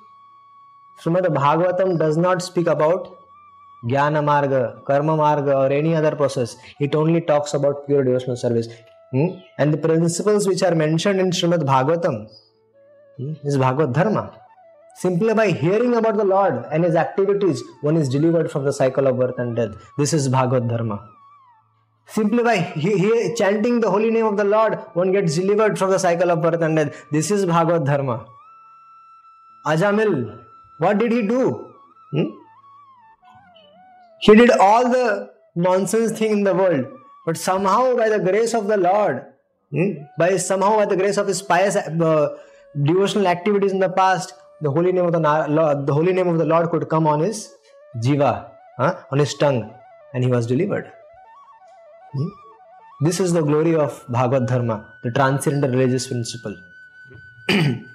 Srimad 1.01 1.25
Bhagavatam 1.25 1.99
does 1.99 2.17
not 2.17 2.41
speak 2.41 2.67
about 2.67 3.15
ज्ञान 3.83 4.17
मार्ग, 4.25 4.53
कर्म 4.87 5.11
मार्ग 5.17 5.47
और 5.49 5.73
any 5.73 5.93
other 5.93 6.15
process 6.15 6.55
it 6.81 6.95
only 6.95 7.19
talks 7.27 7.55
about 7.55 7.85
pure 7.85 8.03
devotional 8.03 8.35
service 8.35 8.67
and 9.13 9.75
the 9.75 9.81
principles 9.81 10.47
which 10.47 10.63
are 10.63 10.75
mention 10.75 11.19
in 11.19 11.31
Srimad 11.31 11.63
Bhagavatam 11.63 12.25
is 13.19 13.59
Bhagavata 13.59 13.89
dharma 13.95 14.21
simply 14.97 15.33
by 15.33 15.51
hearing 15.61 15.93
about 15.93 16.15
the 16.15 16.25
lord 16.27 16.55
and 16.71 16.85
his 16.85 16.97
activities 16.97 17.61
one 17.83 17.97
is 17.97 18.11
delivered 18.11 18.47
from 18.47 18.65
the 18.65 18.71
cycle 18.73 19.07
of 19.07 19.15
birth 19.15 19.39
and 19.39 19.55
death 19.55 19.99
this 19.99 20.13
is 20.13 20.29
Bhagavata 20.31 20.63
dharma 20.69 20.97
simply 22.09 22.43
by 22.43 22.61
chanting 23.37 23.81
the 23.81 23.85
holy 23.85 24.09
name 24.11 24.25
of 24.27 24.35
the 24.35 24.45
lord 24.45 24.75
one 24.97 25.11
get 25.11 25.25
delivered 25.25 25.77
from 25.77 25.91
the 25.91 25.97
cycle 25.97 26.31
of 26.31 26.39
birth 26.39 26.63
and 26.63 26.77
death 26.79 27.13
this 27.13 27.31
is 27.31 27.45
Bhagavata 27.47 27.81
dharma 27.87 28.13
Ajamila 29.65 30.13
what 30.79 30.95
did 30.95 31.13
he 31.13 31.21
do 31.27 31.43
He 34.25 34.35
did 34.35 34.51
all 34.51 34.83
the 34.97 35.31
nonsense 35.55 36.17
thing 36.17 36.31
in 36.31 36.43
the 36.43 36.55
world 36.55 36.85
but 37.25 37.37
somehow, 37.37 37.95
by 37.95 38.09
the 38.09 38.19
grace 38.19 38.53
of 38.53 38.67
the 38.67 38.77
Lord, 38.77 39.23
hmm, 39.71 39.93
by 40.19 40.37
somehow 40.37 40.75
by 40.77 40.85
the 40.85 40.97
grace 40.97 41.17
of 41.17 41.27
His 41.27 41.41
pious 41.41 41.75
uh, 41.75 42.37
devotional 42.81 43.27
activities 43.27 43.71
in 43.71 43.79
the 43.79 43.89
past, 43.89 44.33
the 44.61 44.71
holy 44.71 44.91
name 44.91 45.05
of 45.05 45.13
the, 45.13 45.19
Lord, 45.19 45.87
the 45.87 45.93
holy 45.93 46.13
name 46.13 46.27
of 46.27 46.37
the 46.37 46.45
Lord 46.45 46.69
could 46.69 46.87
come 46.89 47.07
on 47.07 47.21
his 47.21 47.53
jiva, 48.03 48.49
on 48.79 49.19
his 49.19 49.33
tongue 49.35 49.73
and 50.13 50.23
he 50.23 50.29
was 50.29 50.47
delivered. 50.47 50.91
Hmm? 52.13 52.27
This 53.01 53.19
is 53.19 53.33
the 53.33 53.41
glory 53.41 53.75
of 53.75 54.05
Bhagavad 54.07 54.47
Dharma, 54.47 54.93
the 55.03 55.11
transcendental 55.11 55.71
religious 55.71 56.07
principle. 56.07 56.55
and 57.49 57.85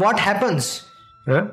what 0.00 0.18
happens 0.18 0.82
huh? 1.26 1.52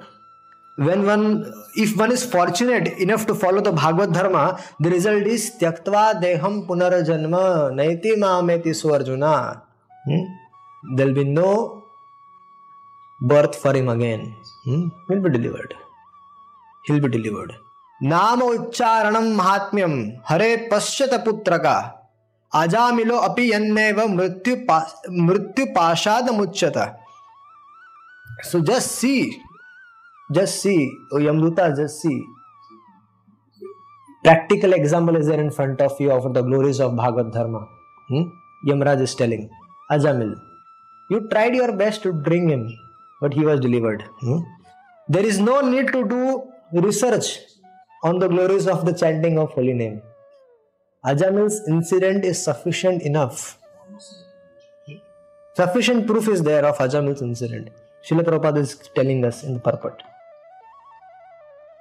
when 0.77 1.05
one, 1.05 1.53
if 1.75 1.97
one 1.97 2.11
is 2.11 2.25
fortunate 2.25 2.89
enough 2.99 3.27
to 3.27 3.35
follow 3.35 3.61
the 3.61 3.73
Bhagavad 3.73 4.15
Dharma, 4.15 4.59
the 4.79 4.91
result 4.91 5.27
is 5.27 5.53
Tyaktva 5.61 6.23
Deham 6.23 6.67
Punarajanma 6.67 7.73
Naiti 7.75 8.15
Mameti 8.17 8.69
Suarjuna. 8.69 9.61
Hmm? 10.07 10.95
There 10.97 11.07
will 11.07 11.15
be 11.15 11.25
no 11.25 11.85
birth 13.21 13.57
for 13.57 13.75
him 13.75 13.91
again. 13.91 14.35
Hmm? 14.65 14.89
He'll 15.09 15.21
be 15.21 15.31
delivered. 15.31 15.75
He'll 16.87 17.01
be 17.01 17.09
delivered. 17.09 17.53
नाम 18.03 18.43
उच्चारणम 18.43 19.27
महात्म्यम 19.37 19.95
हरे 20.29 20.55
पश्यत 20.73 21.15
पुत्र 21.25 21.57
का 21.65 21.77
अजामिलो 22.53 23.17
अपि 23.17 23.53
यन्नेव 23.53 24.01
मृत्यु 24.09 24.55
पा, 24.69 24.79
मृत्यु 25.11 25.67
पाशाद 25.75 26.31
मुच्यत 26.31 26.79
so 28.51 28.61
just 28.71 28.91
see 28.91 29.13
just 30.32 30.62
see, 30.62 30.92
oh, 31.12 31.18
O 31.18 31.20
Yamduta, 31.20 31.76
just 31.76 32.02
see. 32.02 32.24
Practical 34.24 34.74
example 34.74 35.16
is 35.16 35.28
there 35.28 35.40
in 35.40 35.52
front 35.52 35.80
of 35.82 36.00
you 36.02 36.12
of 36.12 36.34
the 36.34 36.42
glories 36.42 36.80
of 36.80 36.96
Bhagavad 36.96 37.32
Dharma. 37.32 37.68
Hmm? 38.10 38.24
Yamraj 38.68 39.02
is 39.02 39.14
telling, 39.14 39.50
Ajamil, 39.92 40.36
you 41.12 41.28
tried 41.30 41.54
your 41.54 41.78
best 41.78 42.02
to 42.04 42.12
bring 42.12 42.50
him, 42.50 42.76
but 43.22 43.36
he 43.36 43.42
was 43.42 43.60
delivered. 43.60 44.04
Hmm? 44.22 44.40
There 45.08 45.24
is 45.24 45.40
no 45.40 45.62
need 45.62 45.92
to 45.94 46.08
do 46.08 46.44
research 46.74 47.40
on 48.04 48.18
the 48.18 48.28
glories 48.28 48.68
of 48.68 48.84
the 48.84 48.94
chanting 48.94 49.38
of 49.38 49.52
holy 49.52 49.74
name. 49.74 50.02
Ajamil's 51.06 51.62
incident 51.68 52.26
is 52.26 52.44
sufficient 52.44 53.04
enough. 53.04 53.60
Sufficient 55.54 56.08
proof 56.08 56.28
is 56.28 56.42
there 56.42 56.66
of 56.66 56.80
Ajamil's 56.80 57.22
incident. 57.22 57.70
Srila 58.04 58.24
Prabhupada 58.24 58.58
is 58.58 58.76
telling 58.96 59.24
us 59.24 59.44
in 59.44 59.54
the 59.54 59.60
purport. 59.60 60.02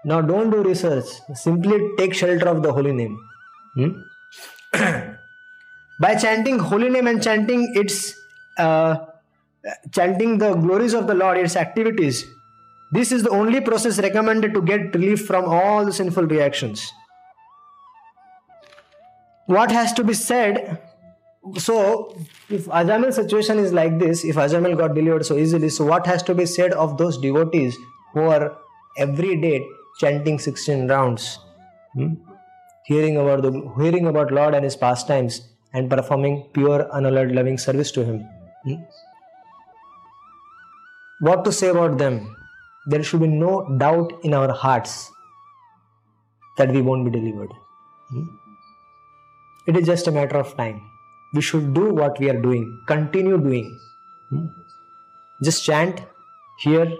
Now 0.04 0.20
don't 0.20 0.50
do 0.50 0.62
research. 0.62 1.06
Simply 1.34 1.90
take 1.96 2.14
shelter 2.14 2.48
of 2.48 2.62
the 2.62 2.72
holy 2.72 2.92
name. 2.92 3.18
Hmm? 3.74 3.90
By 6.00 6.16
chanting 6.16 6.58
holy 6.58 6.90
name 6.90 7.06
and 7.06 7.22
chanting 7.22 7.72
its 7.74 8.14
uh, 8.58 8.96
chanting 9.92 10.38
the 10.38 10.54
glories 10.54 10.92
of 10.92 11.06
the 11.06 11.14
Lord, 11.14 11.38
its 11.38 11.56
activities, 11.56 12.26
this 12.92 13.12
is 13.12 13.22
the 13.22 13.30
only 13.30 13.60
process 13.60 13.98
recommended 13.98 14.52
to 14.54 14.62
get 14.62 14.94
relief 14.94 15.26
from 15.26 15.44
all 15.44 15.84
the 15.84 15.92
sinful 15.92 16.24
reactions. 16.26 16.92
What 19.46 19.70
has 19.70 19.92
to 19.94 20.04
be 20.04 20.14
said? 20.14 20.80
So, 21.58 22.16
if 22.48 22.66
Ajamil's 22.66 23.16
situation 23.16 23.58
is 23.58 23.72
like 23.72 23.98
this, 23.98 24.24
if 24.24 24.36
Ajamil 24.36 24.78
got 24.78 24.94
delivered 24.94 25.26
so 25.26 25.36
easily, 25.36 25.68
so 25.68 25.84
what 25.84 26.06
has 26.06 26.22
to 26.24 26.34
be 26.34 26.46
said 26.46 26.72
of 26.72 26.96
those 26.96 27.18
devotees 27.18 27.76
who 28.14 28.22
are 28.22 28.56
every 28.96 29.40
day 29.40 29.66
chanting 29.98 30.38
16 30.38 30.88
rounds, 30.88 31.38
hmm? 31.94 32.14
hearing 32.84 33.16
about 33.16 33.42
the 33.42 33.52
hearing 33.80 34.06
about 34.06 34.32
Lord 34.32 34.54
and 34.54 34.64
His 34.64 34.76
pastimes, 34.76 35.40
and 35.72 35.90
performing 35.90 36.48
pure, 36.52 36.88
unalloyed, 36.92 37.32
loving 37.32 37.58
service 37.58 37.90
to 37.92 38.04
Him? 38.04 38.28
Hmm? 38.64 38.74
What 41.20 41.44
to 41.44 41.52
say 41.52 41.68
about 41.68 41.98
them? 41.98 42.34
there 42.86 43.02
should 43.02 43.20
be 43.20 43.26
no 43.26 43.76
doubt 43.78 44.12
in 44.22 44.34
our 44.34 44.52
hearts 44.52 45.10
that 46.58 46.70
we 46.70 46.82
won't 46.82 47.04
be 47.04 47.10
delivered. 47.10 47.52
Hmm? 48.10 48.24
It 49.66 49.76
is 49.76 49.86
just 49.86 50.06
a 50.06 50.12
matter 50.12 50.36
of 50.36 50.56
time. 50.56 50.82
We 51.34 51.40
should 51.40 51.72
do 51.74 51.92
what 51.92 52.18
we 52.20 52.28
are 52.30 52.40
doing, 52.40 52.82
continue 52.86 53.38
doing. 53.38 53.80
Hmm? 54.30 54.46
Just 55.42 55.64
chant, 55.64 56.02
hear, 56.60 56.92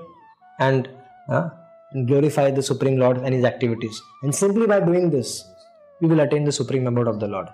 and 0.59 0.89
uh, 1.29 1.51
glorify 2.03 2.51
the 2.51 2.63
Supreme 2.63 2.99
Lord 2.99 3.19
and 3.19 3.35
His 3.35 3.45
activities. 3.45 4.01
And 4.23 4.35
simply 4.35 4.67
by 4.67 4.81
doing 4.81 5.11
this, 5.11 5.45
we 6.01 6.09
will 6.09 6.21
attain 6.21 6.45
the 6.45 6.53
supreme 6.53 6.87
abode 6.87 7.09
of 7.09 7.21
the 7.21 7.29
Lord. 7.29 7.49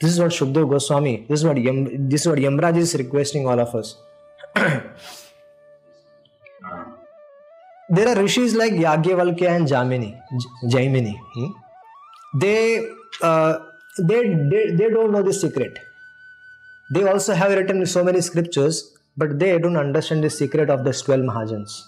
This 0.00 0.12
is 0.12 0.18
what 0.18 0.30
Shukdev 0.30 0.68
Goswami, 0.70 1.26
this 1.28 1.40
is 1.40 1.44
what 1.46 1.56
Yam, 1.56 2.08
this 2.08 2.22
is 2.22 2.28
what 2.28 2.38
Yamraj 2.38 2.76
is 2.76 2.94
requesting 2.94 3.46
all 3.46 3.60
of 3.60 3.74
us. 3.74 3.96
there 7.88 8.08
are 8.08 8.16
rishis 8.20 8.54
like 8.54 8.72
Yagyavalkya 8.72 9.48
and 9.56 9.68
Jamini, 9.68 10.20
Jaimini. 10.64 11.14
Hmm? 11.34 11.52
They, 12.40 12.88
uh, 13.22 13.58
they, 13.98 14.22
they, 14.50 14.70
they 14.72 14.90
don't 14.90 15.12
know 15.12 15.22
the 15.22 15.32
secret. 15.32 15.78
They 16.92 17.04
also 17.04 17.34
have 17.34 17.52
written 17.52 17.86
so 17.86 18.02
many 18.02 18.20
scriptures, 18.20 18.92
but 19.16 19.38
they 19.38 19.58
don't 19.58 19.76
understand 19.76 20.24
the 20.24 20.30
secret 20.30 20.70
of 20.70 20.84
the 20.84 20.92
12 20.92 21.20
Mahajans. 21.20 21.82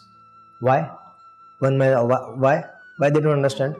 Why? 0.60 0.90
One 1.60 1.78
may, 1.78 1.94
why? 1.94 2.64
Why 2.98 3.10
they 3.10 3.20
don't 3.20 3.32
understand? 3.32 3.76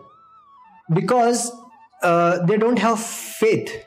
Because 0.92 1.52
uh, 2.02 2.44
they 2.44 2.56
don't 2.56 2.78
have 2.78 3.00
faith 3.00 3.84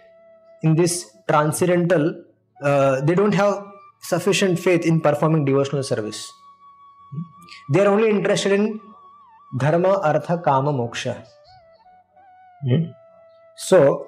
in 0.63 0.75
this 0.75 1.09
transcendental, 1.27 2.23
uh, 2.61 3.01
they 3.01 3.15
don't 3.15 3.33
have 3.33 3.65
sufficient 4.01 4.59
faith 4.59 4.85
in 4.85 5.01
performing 5.01 5.45
devotional 5.45 5.83
service 5.83 6.31
they 7.69 7.81
are 7.81 7.87
only 7.87 8.09
interested 8.09 8.51
in 8.51 8.79
dharma, 9.57 9.99
artha, 9.99 10.37
kama, 10.37 10.73
moksha. 10.73 11.23
Hmm? 12.67 12.85
So 13.57 14.07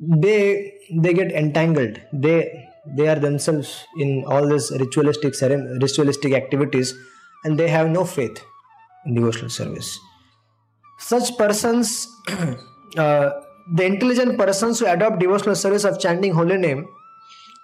they 0.00 0.74
they 0.92 1.12
get 1.14 1.32
entangled. 1.32 2.00
They 2.12 2.68
they 2.96 3.08
are 3.08 3.18
themselves 3.18 3.84
in 3.98 4.24
all 4.26 4.46
these 4.48 4.70
ritualistic 4.70 5.34
ritualistic 5.40 6.32
activities, 6.32 6.94
and 7.44 7.58
they 7.58 7.68
have 7.68 7.88
no 7.88 8.04
faith 8.04 8.44
in 9.04 9.14
devotional 9.14 9.50
service. 9.50 9.98
Such 10.98 11.36
persons, 11.36 12.08
uh, 12.96 13.30
the 13.74 13.84
intelligent 13.84 14.38
persons 14.38 14.78
who 14.78 14.86
adopt 14.86 15.18
devotional 15.18 15.54
service 15.54 15.84
of 15.84 15.98
chanting 16.00 16.34
holy 16.34 16.56
name 16.56 16.88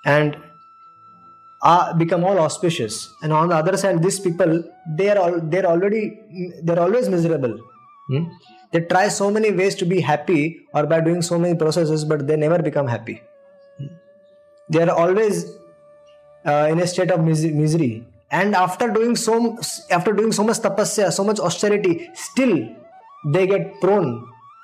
and 0.05 0.37
are 1.63 1.95
become 1.95 2.25
all 2.25 2.39
auspicious 2.39 3.13
and 3.23 3.33
on 3.33 3.49
the 3.49 3.55
other 3.55 3.77
side 3.77 4.01
these 4.03 4.21
people 4.21 4.63
they 4.97 5.09
are 5.11 5.19
all 5.19 5.41
they're 5.41 5.67
already 5.67 6.03
they're 6.63 6.79
always 6.79 7.09
miserable 7.09 7.59
hmm? 8.09 8.25
they 8.73 8.81
try 8.81 9.09
so 9.09 9.31
many 9.31 9.51
ways 9.51 9.75
to 9.75 9.85
be 9.85 10.01
happy 10.01 10.61
or 10.73 10.87
by 10.87 11.01
doing 11.01 11.21
so 11.21 11.39
many 11.39 11.57
processes 11.57 12.05
but 12.05 12.27
they 12.29 12.37
never 12.37 12.61
become 12.63 12.87
happy 12.87 13.21
hmm? 13.79 13.87
they 14.71 14.83
are 14.83 14.91
always 14.91 15.47
uh, 16.47 16.69
in 16.71 16.79
a 16.79 16.87
state 16.87 17.11
of 17.11 17.25
mis- 17.25 17.53
misery 17.63 18.07
and 18.31 18.55
after 18.55 18.91
doing 18.91 19.17
so 19.17 19.59
after 19.91 20.13
doing 20.13 20.33
so 20.33 20.45
much 20.45 20.59
tapasya 20.59 21.13
so 21.19 21.25
much 21.25 21.41
austerity 21.41 22.11
still 22.15 22.55
they 23.35 23.47
get 23.47 23.81
prone 23.81 24.11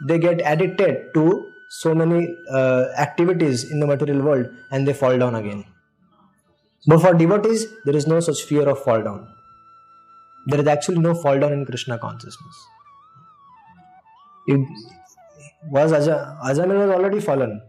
they 0.08 0.18
get 0.18 0.40
addicted 0.44 0.96
to 1.14 1.24
so 1.70 1.94
many 1.94 2.28
uh, 2.52 2.84
activities 2.98 3.70
in 3.70 3.80
the 3.80 3.86
material 3.86 4.22
world 4.22 4.46
and 4.70 4.86
they 4.86 4.92
fall 4.92 5.16
down 5.18 5.34
again 5.34 5.64
but 6.86 7.00
for 7.00 7.14
devotees, 7.14 7.66
there 7.84 7.96
is 7.96 8.06
no 8.06 8.20
such 8.20 8.42
fear 8.42 8.68
of 8.68 8.82
fall 8.82 9.02
down. 9.02 9.26
There 10.46 10.60
is 10.60 10.66
actually 10.66 10.98
no 10.98 11.14
fall 11.14 11.38
down 11.38 11.52
in 11.52 11.64
Krishna 11.64 11.98
consciousness. 11.98 12.66
It 14.46 14.60
was 15.70 15.92
Aja, 15.92 16.38
Ajamil 16.44 16.86
was 16.86 16.90
already 16.90 17.20
fallen 17.20 17.62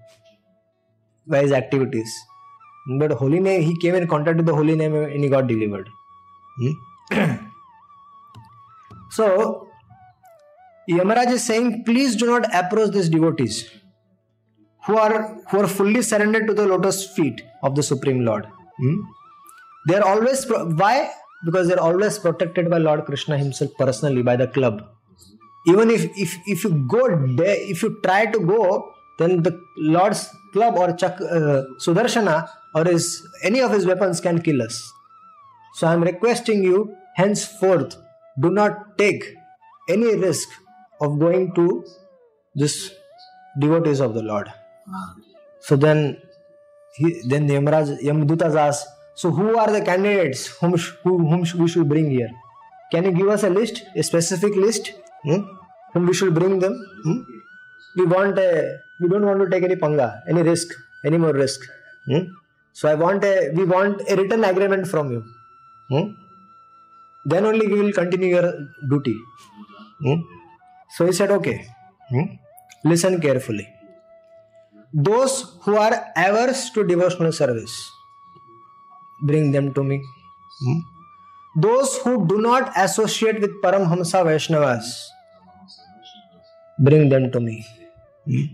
by 1.25 1.43
his 1.43 1.53
activities. 1.53 2.13
But 2.87 3.11
holy 3.11 3.39
name, 3.39 3.61
he 3.61 3.75
came 3.75 3.95
in 3.95 4.07
contact 4.07 4.37
with 4.37 4.45
the 4.45 4.53
holy 4.53 4.75
name 4.75 4.95
and 4.95 5.23
he 5.23 5.29
got 5.29 5.47
delivered. 5.47 5.89
Hmm? 6.59 6.71
so, 9.09 9.67
Yamaraj 10.89 11.31
is 11.31 11.43
saying, 11.43 11.83
please 11.83 12.15
do 12.15 12.27
not 12.27 12.53
approach 12.53 12.91
these 12.91 13.09
devotees 13.09 13.69
who 14.85 14.97
are 14.97 15.35
who 15.49 15.61
are 15.61 15.67
fully 15.67 16.01
surrendered 16.01 16.47
to 16.47 16.53
the 16.53 16.65
lotus 16.65 17.09
feet 17.15 17.41
of 17.63 17.75
the 17.75 17.83
Supreme 17.83 18.23
Lord. 18.23 18.45
Hmm? 18.79 18.97
They 19.87 19.95
are 19.95 20.03
always 20.03 20.45
why? 20.49 21.11
Because 21.43 21.67
they 21.67 21.73
are 21.73 21.79
always 21.79 22.19
protected 22.19 22.69
by 22.69 22.77
Lord 22.77 23.05
Krishna 23.05 23.37
Himself 23.37 23.71
personally 23.77 24.21
by 24.21 24.35
the 24.35 24.47
club. 24.47 24.83
Even 25.67 25.89
if 25.89 26.05
if 26.17 26.37
if 26.45 26.63
you 26.63 26.85
go 26.87 27.07
if 27.39 27.81
you 27.81 27.99
try 28.03 28.27
to 28.27 28.39
go, 28.39 28.93
then 29.17 29.41
the 29.41 29.59
Lord's 29.77 30.29
club 30.53 30.77
or 30.77 30.93
Chak, 30.93 31.19
uh, 31.21 31.63
Sudarshana 31.79 32.47
or 32.75 32.83
his 32.83 33.25
any 33.43 33.61
of 33.61 33.71
his 33.71 33.85
weapons 33.85 34.21
can 34.21 34.41
kill 34.41 34.61
us. 34.61 34.77
So 35.75 35.87
I 35.87 35.93
am 35.93 36.03
requesting 36.03 36.63
you 36.63 36.95
henceforth, 37.15 37.95
do 38.39 38.49
not 38.49 38.97
take 38.97 39.23
any 39.89 40.15
risk 40.15 40.49
of 41.01 41.19
going 41.19 41.53
to 41.55 41.85
this 42.53 42.91
devotees 43.59 43.99
of 43.99 44.13
the 44.13 44.21
Lord. 44.21 44.51
So 45.59 45.75
then 45.75 46.17
he, 46.95 47.21
then 47.27 47.47
Yamraj, 47.47 48.01
Yamdutas 48.03 48.55
asked, 48.55 48.87
so 49.15 49.31
who 49.31 49.57
are 49.57 49.71
the 49.71 49.81
candidates 49.81 50.47
whom, 50.47 50.77
who, 51.03 51.17
whom 51.29 51.45
we 51.57 51.67
should 51.67 51.87
bring 51.87 52.09
here? 52.11 52.29
Can 52.91 53.05
you 53.05 53.11
give 53.11 53.29
us 53.29 53.43
a 53.43 53.49
list, 53.49 53.83
a 53.95 54.03
specific 54.03 54.55
list? 54.55 54.93
Hmm? 55.23 55.41
Whom 55.93 56.05
we 56.05 56.13
should 56.13 56.33
bring 56.33 56.59
them? 56.59 56.73
Hmm? 57.03 57.19
We 57.97 58.05
want 58.05 58.37
a, 58.37 58.77
we 58.99 59.07
don't 59.07 59.25
want 59.25 59.39
to 59.39 59.49
take 59.49 59.63
any 59.63 59.75
panga, 59.75 60.21
any 60.29 60.41
risk, 60.41 60.67
any 61.05 61.17
more 61.17 61.33
risk. 61.33 61.61
Hmm? 62.05 62.25
So 62.79 62.89
I 62.91 62.95
want 63.03 63.23
a, 63.23 63.51
we 63.57 63.63
want 63.63 64.01
a 64.11 64.15
written 64.17 64.43
agreement 64.43 64.85
from 64.93 65.11
you. 65.13 65.21
Hmm? 65.89 66.07
Then 67.31 67.45
only 67.49 67.67
we 67.73 67.77
will 67.81 67.93
continue 67.93 68.31
your 68.35 68.47
duty. 68.89 69.15
Hmm? 70.03 70.19
So 70.95 71.05
he 71.05 71.13
said, 71.13 71.31
okay, 71.31 71.65
hmm? 72.09 72.25
listen 72.83 73.21
carefully. 73.21 73.67
Those 74.93 75.57
who 75.61 75.77
are 75.77 75.93
averse 76.17 76.69
to 76.71 76.83
devotional 76.83 77.31
service, 77.31 77.75
bring 79.21 79.51
them 79.53 79.73
to 79.73 79.83
me. 79.83 80.03
Hmm? 80.59 80.79
Those 81.57 81.97
who 81.99 82.27
do 82.27 82.41
not 82.41 82.73
associate 82.75 83.39
with 83.39 83.61
Paramhamsa 83.61 84.25
Vaishnavas, 84.29 84.85
bring 86.77 87.07
them 87.07 87.31
to 87.31 87.39
me. 87.39 87.65
Hmm? 88.25 88.45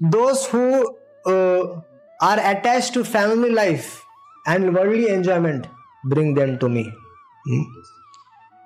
Those 0.00 0.46
who 0.46 0.96
uh, 1.26 1.82
are 2.20 2.38
attached 2.38 2.94
to 2.94 3.04
family 3.04 3.50
life 3.50 4.04
and 4.46 4.74
worldly 4.74 5.08
enjoyment, 5.08 5.66
bring 6.04 6.34
them 6.34 6.58
to 6.58 6.68
me. 6.68 6.92
Hmm? 7.46 7.62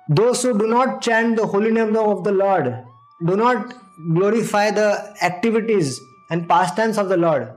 Those 0.09 0.43
who 0.43 0.57
do 0.57 0.67
not 0.67 1.01
chant 1.01 1.37
the 1.37 1.45
holy 1.45 1.71
name 1.71 1.95
of 1.95 2.23
the 2.23 2.31
Lord, 2.31 2.83
do 3.25 3.37
not 3.37 3.73
glorify 4.13 4.71
the 4.71 5.15
activities 5.21 5.99
and 6.29 6.47
pastimes 6.47 6.97
of 6.97 7.09
the 7.09 7.17
Lord, 7.17 7.53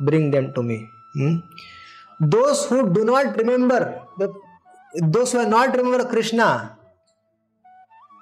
bring 0.00 0.30
them 0.30 0.54
to 0.54 0.62
me. 0.62 0.88
Hmm? 1.14 1.36
Those 2.20 2.66
who 2.66 2.92
do 2.92 3.04
not 3.04 3.36
remember, 3.36 4.02
the, 4.18 4.32
those 5.02 5.32
who 5.32 5.38
are 5.38 5.48
not 5.48 5.76
remember 5.76 6.04
Krishna, 6.04 6.78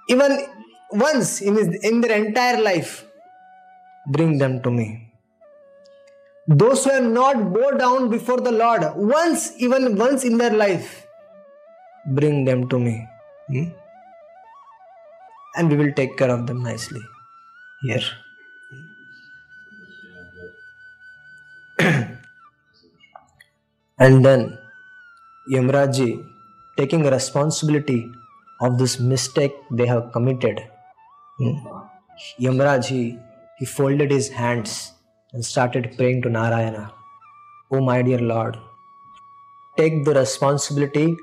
even 0.09 0.47
once 0.91 1.41
in, 1.41 1.55
his, 1.55 1.69
in 1.85 2.01
their 2.01 2.25
entire 2.25 2.61
life, 2.61 3.05
bring 4.09 4.39
them 4.39 4.63
to 4.63 4.71
me. 4.71 5.10
Those 6.46 6.85
who 6.85 6.90
have 6.90 7.05
not 7.05 7.53
bowed 7.53 7.79
down 7.79 8.09
before 8.11 8.40
the 8.40 8.50
Lord 8.53 8.83
once, 8.96 9.53
even 9.59 9.96
once 9.96 10.24
in 10.24 10.38
their 10.38 10.50
life, 10.50 11.07
bring 12.07 12.44
them 12.44 12.68
to 12.68 12.79
me. 12.79 13.07
Hmm? 13.48 13.64
And 15.57 15.70
we 15.70 15.76
will 15.76 15.92
take 15.92 16.16
care 16.16 16.31
of 16.31 16.46
them 16.46 16.62
nicely 16.62 17.03
here. 17.83 18.03
and 23.98 24.24
then 24.24 24.59
Yamraji 25.53 26.24
taking 26.76 27.03
responsibility 27.05 28.11
of 28.61 28.79
this 28.79 28.98
mistake 28.98 29.55
they 29.70 29.87
have 29.87 30.12
committed. 30.12 30.62
Hmm? 31.38 31.55
Yamraj, 32.38 32.87
he, 32.87 33.18
he 33.59 33.64
folded 33.64 34.11
his 34.11 34.29
hands 34.29 34.92
and 35.33 35.45
started 35.45 35.95
praying 35.97 36.23
to 36.23 36.29
Narayana. 36.29 36.93
Oh, 37.71 37.81
my 37.81 38.03
dear 38.03 38.19
Lord, 38.19 38.57
take 39.77 40.05
the 40.05 40.14
responsibility 40.14 41.16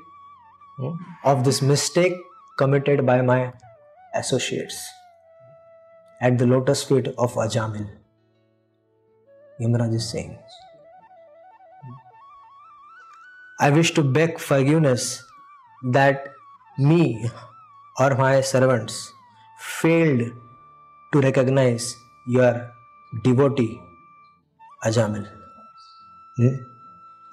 hmm, 0.76 0.92
of 1.24 1.44
this 1.44 1.60
mistake 1.60 2.14
committed 2.58 3.04
by 3.04 3.20
my 3.22 3.52
associates 4.14 4.88
at 6.20 6.38
the 6.38 6.46
lotus 6.46 6.82
feet 6.82 7.08
of 7.18 7.34
Ajamil. 7.34 7.88
Yamraj 9.60 9.94
is 9.94 10.08
saying, 10.08 10.38
I 13.60 13.70
wish 13.70 13.92
to 13.94 14.02
beg 14.02 14.38
forgiveness 14.38 15.22
that 15.90 16.28
me 16.78 17.28
or 17.98 18.14
my 18.16 18.40
servants 18.40 19.12
failed 19.58 20.32
to 21.12 21.20
recognize 21.20 21.96
your 22.26 22.72
devotee 23.24 23.80
Ajamil. 24.84 25.26
Hmm? 26.36 26.56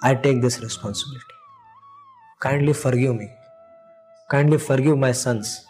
I 0.02 0.14
take 0.14 0.42
this 0.42 0.60
responsibility. 0.60 1.34
Kindly 2.40 2.72
forgive 2.72 3.14
me. 3.14 3.30
Kindly 4.30 4.58
forgive 4.58 4.98
my 4.98 5.12
sons. 5.12 5.64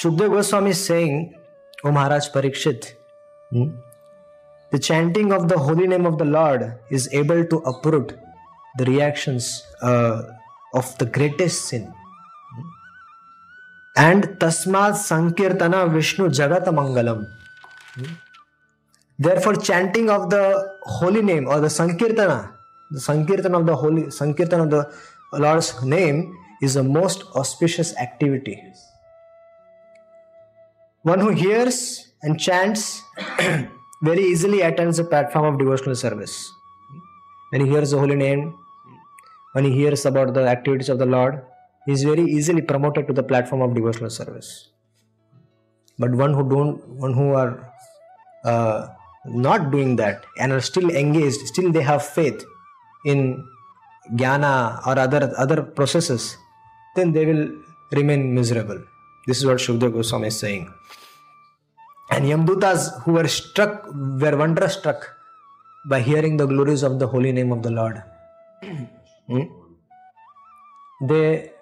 Shukdev 0.00 0.30
Goswami 0.30 0.70
is 0.70 0.84
saying, 0.84 1.34
O 1.84 1.92
Maharaj 1.92 2.28
Parikshit, 2.30 2.92
hmm? 3.50 3.70
the 4.70 4.78
chanting 4.78 5.32
of 5.32 5.48
the 5.48 5.58
holy 5.58 5.86
name 5.86 6.06
of 6.06 6.18
the 6.18 6.24
Lord 6.24 6.78
is 6.90 7.08
able 7.12 7.44
to 7.44 7.56
uproot 7.58 8.16
the 8.78 8.84
reactions 8.84 9.62
uh, 9.82 10.22
of 10.74 10.96
the 10.98 11.06
greatest 11.06 11.66
sin. 11.68 11.92
And 14.02 14.24
Tasmat 14.40 14.94
Sankirtana 15.06 15.92
Vishnu 15.92 16.28
Jagat 16.30 16.64
Mangalam. 16.76 17.26
Therefore, 19.18 19.56
chanting 19.56 20.08
of 20.08 20.30
the 20.30 20.44
holy 20.84 21.20
name 21.20 21.46
or 21.46 21.60
the 21.60 21.66
Sankirtana, 21.66 22.50
the 22.90 23.00
Sankirtan 23.00 23.54
of 23.54 23.66
the 23.66 23.76
holy 23.76 24.10
Sankirtan 24.10 24.60
of 24.60 24.70
the 24.70 24.90
Lord's 25.34 25.84
name 25.84 26.34
is 26.62 26.74
the 26.74 26.82
most 26.82 27.24
auspicious 27.34 27.94
activity. 27.98 28.56
One 31.02 31.20
who 31.20 31.28
hears 31.28 32.08
and 32.22 32.40
chants 32.40 33.02
very 34.02 34.24
easily 34.24 34.62
attends 34.62 34.96
the 34.96 35.04
platform 35.04 35.44
of 35.44 35.58
devotional 35.58 35.94
service. 35.94 36.50
When 37.50 37.66
he 37.66 37.68
hears 37.68 37.90
the 37.90 37.98
holy 37.98 38.16
name, 38.16 38.56
when 39.52 39.64
he 39.64 39.72
hears 39.72 40.06
about 40.06 40.32
the 40.32 40.48
activities 40.48 40.88
of 40.88 40.98
the 40.98 41.06
Lord, 41.06 41.42
is 41.86 42.02
very 42.04 42.24
easily 42.24 42.62
promoted 42.62 43.06
to 43.08 43.12
the 43.12 43.22
platform 43.22 43.62
of 43.62 43.74
devotional 43.74 44.10
service. 44.10 44.68
But 45.98 46.12
one 46.12 46.34
who 46.34 46.48
don't, 46.48 46.88
one 46.88 47.14
who 47.14 47.32
are 47.34 47.72
uh, 48.44 48.88
not 49.26 49.70
doing 49.70 49.96
that 49.96 50.24
and 50.38 50.52
are 50.52 50.60
still 50.60 50.90
engaged, 50.90 51.40
still 51.46 51.70
they 51.72 51.82
have 51.82 52.04
faith 52.04 52.44
in 53.04 53.46
jnana 54.14 54.86
or 54.86 54.98
other 54.98 55.32
other 55.36 55.62
processes, 55.62 56.36
then 56.96 57.12
they 57.12 57.26
will 57.26 57.50
remain 57.92 58.34
miserable. 58.34 58.82
This 59.26 59.38
is 59.38 59.46
what 59.46 59.58
Shukdev 59.58 59.92
Goswami 59.92 60.28
is 60.28 60.38
saying. 60.38 60.72
And 62.10 62.24
Yamdutas 62.24 63.02
who 63.02 63.12
were 63.12 63.28
struck 63.28 63.86
were 63.94 64.36
wonderstruck 64.36 65.08
by 65.86 66.00
hearing 66.00 66.36
the 66.36 66.46
glories 66.46 66.82
of 66.82 66.98
the 66.98 67.06
holy 67.06 67.32
name 67.32 67.52
of 67.52 67.62
the 67.62 67.70
Lord. 67.70 68.02
Hmm? 69.30 69.42
They 71.06 71.52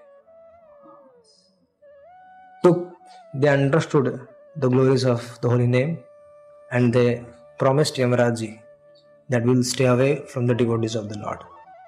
they 3.35 3.49
understood 3.49 4.27
the 4.57 4.69
glories 4.69 5.05
of 5.05 5.41
the 5.41 5.49
holy 5.49 5.67
name 5.67 5.99
and 6.71 6.93
they 6.93 7.25
promised 7.59 7.97
Yamaraji 7.97 8.61
that 9.29 9.45
we 9.45 9.55
will 9.55 9.65
stay 9.65 9.85
away 9.87 10.25
from 10.27 10.47
the 10.47 10.55
devotees 10.55 10.95
of 10.95 11.09
the 11.09 11.19
Lord. 11.19 11.39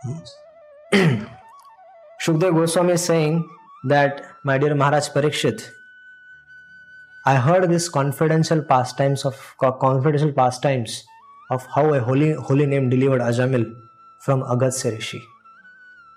Hmm? 0.03 1.24
Shukdev 2.22 2.55
Goswami 2.55 2.92
is 2.92 3.05
saying 3.05 3.48
that, 3.85 4.24
my 4.44 4.59
dear 4.59 4.74
Maharaj 4.74 5.09
Parikshit, 5.09 5.70
I 7.24 7.37
heard 7.37 7.70
this 7.70 7.88
confidential 7.88 8.62
pastimes 8.62 9.24
of 9.24 9.55
confidential 9.59 10.33
pastimes 10.33 11.05
of 11.50 11.66
how 11.74 11.92
a 11.94 12.00
holy 12.00 12.33
holy 12.33 12.66
name 12.66 12.88
delivered 12.90 13.20
Ajamil 13.20 13.74
from 14.20 14.42
Agastya 14.42 14.92
Rishi, 14.92 15.22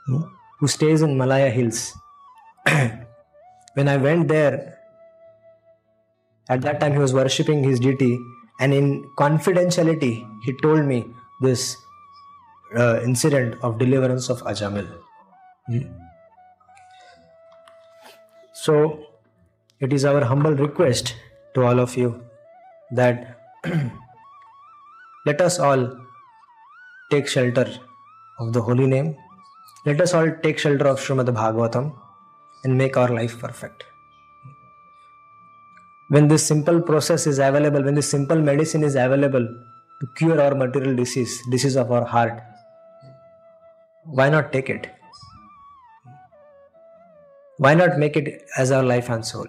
hmm, 0.05 0.21
who 0.59 0.67
stays 0.67 1.01
in 1.01 1.17
Malaya 1.17 1.49
Hills. 1.49 1.93
when 2.65 3.87
I 3.87 3.97
went 3.97 4.27
there, 4.27 4.79
at 6.49 6.61
that 6.61 6.79
time 6.79 6.93
he 6.93 6.99
was 6.99 7.13
worshipping 7.13 7.63
his 7.63 7.79
deity, 7.79 8.19
and 8.59 8.73
in 8.73 9.09
confidentiality 9.17 10.27
he 10.43 10.53
told 10.61 10.85
me 10.85 11.05
this 11.41 11.77
uh, 12.75 13.01
incident 13.03 13.55
of 13.61 13.77
deliverance 13.77 14.29
of 14.29 14.41
Ajamil. 14.43 14.87
Hmm. 15.67 15.79
So 18.53 19.05
it 19.79 19.91
is 19.93 20.05
our 20.05 20.23
humble 20.23 20.55
request 20.55 21.15
to 21.55 21.63
all 21.63 21.79
of 21.79 21.95
you 21.97 22.23
that 22.91 23.39
let 25.25 25.41
us 25.41 25.59
all 25.59 25.97
take 27.11 27.27
shelter 27.27 27.67
of 28.39 28.53
the 28.53 28.61
holy 28.61 28.87
name. 28.87 29.15
Let 29.85 29.99
us 30.01 30.13
all 30.13 30.31
take 30.41 30.59
shelter 30.59 30.87
of 30.87 30.99
Srimad 30.99 31.27
Bhagavatam 31.27 31.93
and 32.63 32.77
make 32.77 32.95
our 32.95 33.09
life 33.09 33.39
perfect. 33.39 33.83
When 36.09 36.27
this 36.27 36.45
simple 36.45 36.81
process 36.81 37.27
is 37.27 37.39
available, 37.39 37.83
when 37.83 37.95
this 37.95 38.09
simple 38.09 38.39
medicine 38.41 38.83
is 38.83 38.95
available 38.95 39.47
to 40.01 40.07
cure 40.17 40.41
our 40.41 40.53
material 40.53 40.95
disease, 40.95 41.41
disease 41.49 41.75
of 41.75 41.91
our 41.91 42.05
heart, 42.05 42.41
why 44.05 44.29
not 44.29 44.51
take 44.51 44.69
it? 44.69 44.89
Why 47.57 47.73
not 47.73 47.97
make 47.97 48.17
it 48.17 48.43
as 48.57 48.71
our 48.71 48.83
life 48.83 49.09
and 49.09 49.25
soul? 49.25 49.47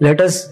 Let 0.00 0.20
us 0.20 0.48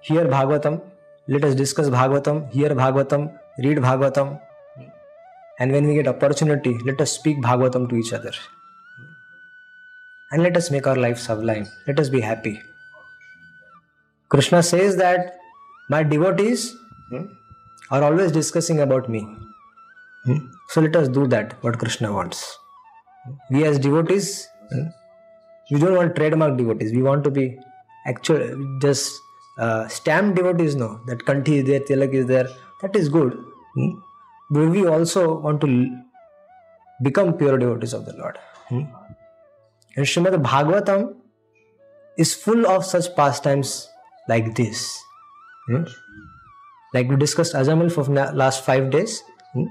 hear 0.00 0.24
Bhagavatam, 0.26 0.82
let 1.26 1.44
us 1.44 1.54
discuss 1.54 1.88
Bhagavatam, 1.88 2.52
hear 2.52 2.70
Bhagavatam, 2.70 3.38
read 3.58 3.78
Bhagavatam, 3.78 4.40
And 5.58 5.72
when 5.72 5.88
we 5.88 5.94
get 5.94 6.06
opportunity, 6.06 6.78
let 6.84 7.00
us 7.00 7.10
speak 7.12 7.38
Bhagavatam 7.38 7.88
to 7.88 7.96
each 7.96 8.12
other. 8.12 8.32
And 10.30 10.42
let 10.42 10.56
us 10.56 10.70
make 10.70 10.86
our 10.86 10.96
life 10.96 11.18
sublime. 11.18 11.66
Let 11.86 11.98
us 11.98 12.08
be 12.08 12.20
happy. 12.20 12.60
Krishna 14.28 14.62
says 14.62 14.96
that 14.96 15.38
my 15.88 16.02
devotees 16.02 16.76
hmm, 17.08 17.24
are 17.90 18.02
always 18.02 18.30
discussing 18.30 18.80
about 18.80 19.08
me. 19.08 19.20
Hmm? 20.24 20.38
So 20.68 20.82
let 20.82 20.94
us 20.96 21.08
do 21.08 21.26
that, 21.28 21.54
what 21.62 21.78
Krishna 21.78 22.12
wants. 22.12 22.58
We 23.50 23.64
as 23.64 23.78
devotees, 23.78 24.46
hmm, 24.70 24.88
we 25.70 25.78
don't 25.78 25.96
want 25.96 26.14
trademark 26.14 26.58
devotees. 26.58 26.92
We 26.92 27.02
want 27.02 27.24
to 27.24 27.30
be 27.30 27.58
actual, 28.06 28.78
just 28.82 29.18
uh, 29.58 29.88
stamp 29.88 30.36
devotees. 30.36 30.76
No, 30.76 31.00
that 31.06 31.20
Kanti 31.20 31.58
is 31.60 31.64
there, 31.64 31.80
Tilak 31.80 32.12
is 32.12 32.26
there. 32.26 32.48
That 32.82 32.94
is 32.94 33.08
good. 33.08 33.32
Hmm? 33.74 33.90
But 34.50 34.68
we 34.68 34.86
also 34.86 35.38
want 35.40 35.62
to 35.62 35.96
become 37.02 37.34
pure 37.34 37.56
devotees 37.56 37.94
of 37.94 38.04
the 38.04 38.14
Lord. 38.14 38.38
Hmm? 39.98 40.04
And 40.04 40.06
Srimad 40.06 40.42
Bhagavatam 40.42 41.14
is 42.16 42.34
full 42.34 42.66
of 42.66 42.84
such 42.84 43.14
pastimes 43.16 43.88
like 44.28 44.54
this. 44.54 44.98
Hmm? 45.66 45.84
Like 46.94 47.08
we 47.08 47.16
discussed 47.16 47.54
Ajamil 47.54 47.92
for 47.92 48.04
last 48.34 48.64
five 48.64 48.90
days. 48.90 49.22
Hmm? 49.52 49.64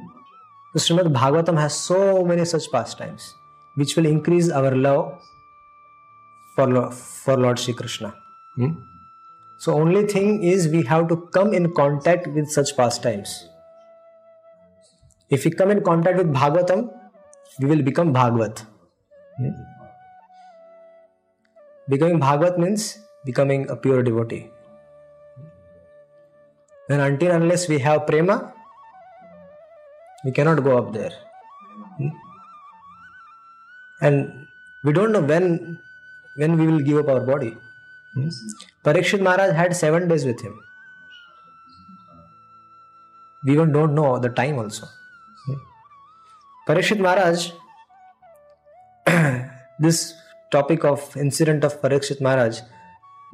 The 0.74 0.80
Srimad 0.80 1.14
Bhagavatam 1.14 1.58
has 1.58 1.74
so 1.74 2.24
many 2.24 2.46
such 2.46 2.72
pastimes 2.72 3.34
which 3.76 3.96
will 3.96 4.06
increase 4.06 4.50
our 4.50 4.76
love 4.76 5.20
for, 6.56 6.92
for 6.92 7.38
Lord 7.38 7.60
Sri 7.60 7.74
Krishna. 7.74 8.14
Hmm? 8.56 8.72
So 9.60 9.74
only 9.74 10.06
thing 10.06 10.44
is 10.44 10.68
we 10.68 10.84
have 10.84 11.08
to 11.10 11.30
come 11.34 11.54
in 11.54 11.74
contact 11.74 12.28
with 12.28 12.50
such 12.50 12.76
pastimes. 12.76 13.50
If 15.30 15.46
we 15.46 15.52
come 15.52 15.72
in 15.72 15.84
contact 15.84 16.18
with 16.18 16.34
Bhagavatam, 16.34 16.90
we 17.60 17.68
will 17.68 17.82
become 17.82 18.14
Bhagavat. 18.14 18.66
Hmm? 19.38 19.50
Becoming 21.90 22.20
Bhagavat 22.20 22.60
means 22.60 23.00
becoming 23.24 23.70
a 23.70 23.76
pure 23.76 24.04
devotee. 24.04 24.50
And 26.90 27.02
until 27.02 27.32
unless 27.32 27.68
we 27.68 27.80
have 27.80 28.06
prema, 28.08 28.54
we 30.26 30.32
cannot 30.32 30.64
go 30.64 30.78
up 30.78 30.94
there. 30.94 31.12
Hmm? 31.98 32.08
And 34.02 34.48
we 34.84 34.94
don't 34.94 35.12
know 35.12 35.22
when 35.22 35.80
when 36.36 36.58
we 36.58 36.68
will 36.68 36.80
give 36.80 36.98
up 36.98 37.10
our 37.10 37.22
body. 37.22 37.56
Hmm? 38.14 38.30
Parikshit 38.86 39.22
Maharaj 39.22 39.56
had 39.56 39.76
seven 39.76 40.08
days 40.08 40.26
with 40.26 40.42
him. 40.42 40.60
We 43.44 43.54
even 43.54 43.72
don't 43.72 43.96
know 43.96 44.20
the 44.20 44.30
time 44.30 44.60
also. 44.60 44.88
Hmm? 45.46 45.60
Parikshit 46.68 47.00
Maharaj, 47.00 47.52
this 49.80 50.14
topic 50.52 50.84
of 50.84 51.16
incident 51.18 51.64
of 51.64 51.82
Parikshit 51.82 52.22
Maharaj 52.22 52.60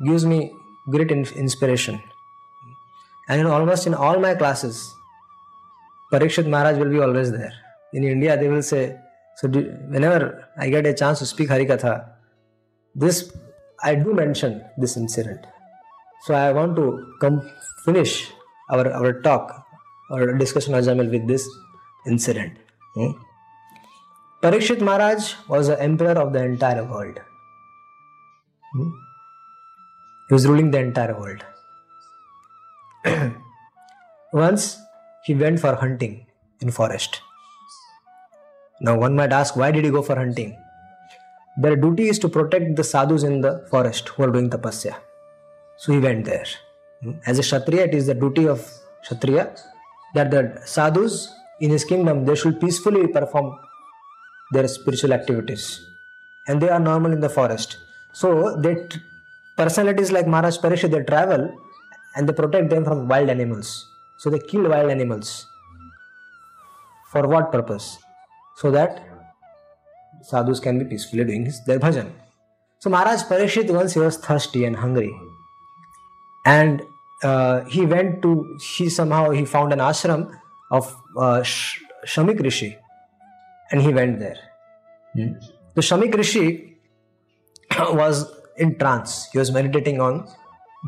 gives 0.05 0.25
me 0.25 0.53
great 0.89 1.11
inspiration. 1.11 2.01
And 3.29 3.41
in 3.41 3.47
almost 3.47 3.87
in 3.87 3.93
all 3.93 4.19
my 4.19 4.35
classes, 4.35 4.93
Parikshit 6.11 6.47
Maharaj 6.47 6.77
will 6.77 6.89
be 6.89 6.99
always 6.99 7.31
there. 7.31 7.53
In 7.93 8.03
India, 8.03 8.37
they 8.37 8.47
will 8.47 8.63
say, 8.63 8.97
so 9.37 9.47
do, 9.47 9.61
whenever 9.89 10.47
I 10.57 10.69
get 10.69 10.85
a 10.85 10.93
chance 10.93 11.19
to 11.19 11.25
speak 11.25 11.49
Harikatha, 11.49 12.09
this 12.95 13.31
I 13.81 13.95
do 13.95 14.13
mention 14.13 14.63
this 14.77 14.95
incident. 14.97 15.45
So 16.25 16.33
I 16.33 16.51
want 16.51 16.75
to 16.77 17.15
come 17.19 17.41
finish 17.83 18.31
our, 18.69 18.91
our 18.91 19.21
talk 19.21 19.65
or 20.09 20.37
discussion 20.37 20.73
Ajamil 20.73 21.09
with 21.11 21.27
this 21.27 21.49
incident. 22.07 22.57
Hmm? 22.95 23.11
Parikshit 24.43 24.81
Maharaj 24.81 25.35
was 25.47 25.67
the 25.67 25.81
emperor 25.81 26.19
of 26.21 26.33
the 26.33 26.43
entire 26.43 26.83
world. 26.83 27.17
Hmm? 28.73 28.89
He 30.27 30.33
was 30.33 30.45
ruling 30.45 30.69
the 30.69 30.79
entire 30.79 31.17
world. 31.17 31.45
Once 34.33 34.81
he 35.23 35.33
went 35.33 35.61
for 35.61 35.75
hunting 35.75 36.25
in 36.59 36.71
forest. 36.71 37.21
Now 38.81 38.97
one 38.99 39.15
might 39.15 39.31
ask 39.31 39.55
why 39.55 39.71
did 39.71 39.85
he 39.85 39.91
go 39.91 40.01
for 40.01 40.17
hunting? 40.17 40.57
Their 41.55 41.77
duty 41.77 42.09
is 42.09 42.19
to 42.19 42.27
protect 42.27 42.75
the 42.75 42.83
sadhus 42.83 43.23
in 43.23 43.39
the 43.39 43.65
forest 43.69 44.09
who 44.09 44.23
are 44.23 44.31
doing 44.31 44.49
tapasya. 44.49 44.93
So 45.77 45.93
he 45.93 45.99
went 45.99 46.25
there. 46.25 46.47
Hmm? 47.01 47.13
As 47.25 47.39
a 47.39 47.43
Kshatriya, 47.43 47.85
it 47.85 47.93
is 47.93 48.07
the 48.07 48.13
duty 48.13 48.49
of 48.49 48.69
Kshatriya 49.03 49.55
that 50.15 50.31
the 50.31 50.61
sadhus 50.65 51.33
in 51.61 51.69
his 51.69 51.85
kingdom 51.85 52.25
they 52.25 52.35
should 52.35 52.59
peacefully 52.59 53.07
perform 53.07 53.57
their 54.53 54.67
spiritual 54.67 55.13
activities. 55.13 55.85
And 56.47 56.61
they 56.61 56.69
are 56.69 56.79
normal 56.79 57.11
in 57.11 57.19
the 57.19 57.29
forest. 57.29 57.77
So 58.11 58.55
they 58.57 58.87
personalities 59.57 60.11
like 60.11 60.27
Maharaj 60.27 60.57
Parikshit 60.57 60.91
they 60.91 61.03
travel 61.03 61.43
and 62.15 62.27
they 62.27 62.33
protect 62.33 62.69
them 62.69 62.83
from 62.83 63.07
wild 63.07 63.29
animals. 63.29 63.87
So 64.17 64.29
they 64.29 64.39
kill 64.39 64.69
wild 64.69 64.89
animals. 64.89 65.47
For 67.11 67.27
what 67.27 67.51
purpose? 67.51 67.97
So 68.55 68.71
that 68.71 69.03
sadhus 70.21 70.59
can 70.59 70.79
be 70.79 70.85
peacefully 70.85 71.23
doing 71.25 71.45
his, 71.45 71.63
their 71.65 71.79
bhajan. 71.79 72.11
So 72.79 72.89
Maharaj 72.89 73.23
Parikshit 73.23 73.73
once 73.73 73.93
he 73.93 73.99
was 73.99 74.17
thirsty 74.17 74.65
and 74.65 74.75
hungry. 74.75 75.13
And 76.45 76.81
uh, 77.23 77.63
he 77.65 77.85
went 77.85 78.21
to, 78.21 78.57
he 78.61 78.89
somehow, 78.89 79.29
he 79.31 79.45
found 79.45 79.73
an 79.73 79.79
ashram 79.79 80.31
of 80.71 80.95
uh, 81.17 81.41
Shamik 82.05 82.41
Rishi. 82.41 82.77
And 83.73 83.81
he 83.81 83.91
went 83.91 84.19
there. 84.19 84.37
Hmm. 85.13 85.33
The 85.73 85.81
Shamik 85.81 86.15
Rishi 86.15 86.77
was 87.79 88.31
in 88.55 88.77
trance. 88.77 89.29
He 89.31 89.39
was 89.39 89.51
meditating 89.51 89.99
on 89.99 90.27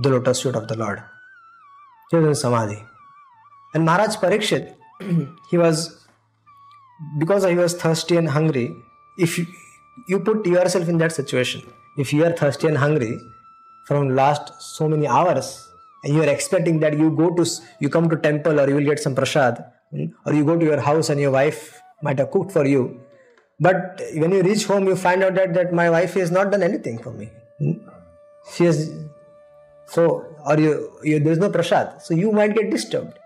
the 0.04 0.10
lotus 0.10 0.44
feet 0.44 0.56
of 0.56 0.68
the 0.68 0.78
Lord. 0.78 1.02
He 2.12 2.18
was 2.18 2.28
in 2.28 2.36
samadhi. 2.36 2.84
And 3.74 3.86
Maharaj 3.86 4.18
Parikshit, 4.18 4.76
he 5.50 5.58
was, 5.58 6.06
because 7.18 7.44
he 7.44 7.56
was 7.56 7.74
thirsty 7.74 8.18
and 8.18 8.30
hungry, 8.30 8.72
if 9.18 9.40
you, 9.40 9.48
you 10.08 10.20
put 10.20 10.46
yourself 10.46 10.88
in 10.88 11.00
that 11.00 11.12
situation, 11.12 11.64
if 11.98 12.14
you 12.14 12.24
are 12.24 12.34
thirsty 12.34 12.68
and 12.68 12.78
hungry 12.78 13.18
from 13.88 14.16
last 14.16 14.62
so 14.62 14.88
many 14.88 15.08
hours, 15.08 15.68
and 16.04 16.14
you 16.14 16.22
are 16.22 16.30
expecting 16.30 16.80
that 16.82 16.96
you 16.96 17.10
go 17.10 17.34
to, 17.34 17.50
you 17.80 17.90
come 17.90 18.08
to 18.10 18.16
temple 18.16 18.60
or 18.60 18.70
you 18.70 18.76
will 18.76 18.86
get 18.86 19.00
some 19.00 19.16
prasad, 19.16 19.66
hmm, 19.90 20.06
or 20.24 20.34
you 20.36 20.46
go 20.46 20.56
to 20.56 20.64
your 20.64 20.80
house 20.80 21.10
and 21.10 21.20
your 21.20 21.32
wife 21.32 21.82
might 22.02 22.20
have 22.20 22.32
cooked 22.32 22.52
for 22.52 22.66
you, 22.66 23.02
but 23.60 24.02
when 24.14 24.32
you 24.32 24.42
reach 24.42 24.66
home, 24.66 24.88
you 24.88 24.96
find 24.96 25.24
out 25.24 25.36
that, 25.36 25.54
that 25.54 25.74
my 25.74 25.90
wife 25.90 26.14
has 26.16 26.32
not 26.32 26.52
done 26.52 26.64
anything 26.64 26.98
for 27.02 27.12
me. 27.12 27.30
Hmm? 27.60 27.74
She 28.54 28.66
has 28.66 28.92
so 29.88 30.26
or 30.46 30.60
you, 30.60 30.92
you 31.04 31.20
there's 31.20 31.38
no 31.38 31.50
prasad, 31.50 32.02
so 32.02 32.14
you 32.14 32.32
might 32.32 32.56
get 32.56 32.70
disturbed. 32.70 33.18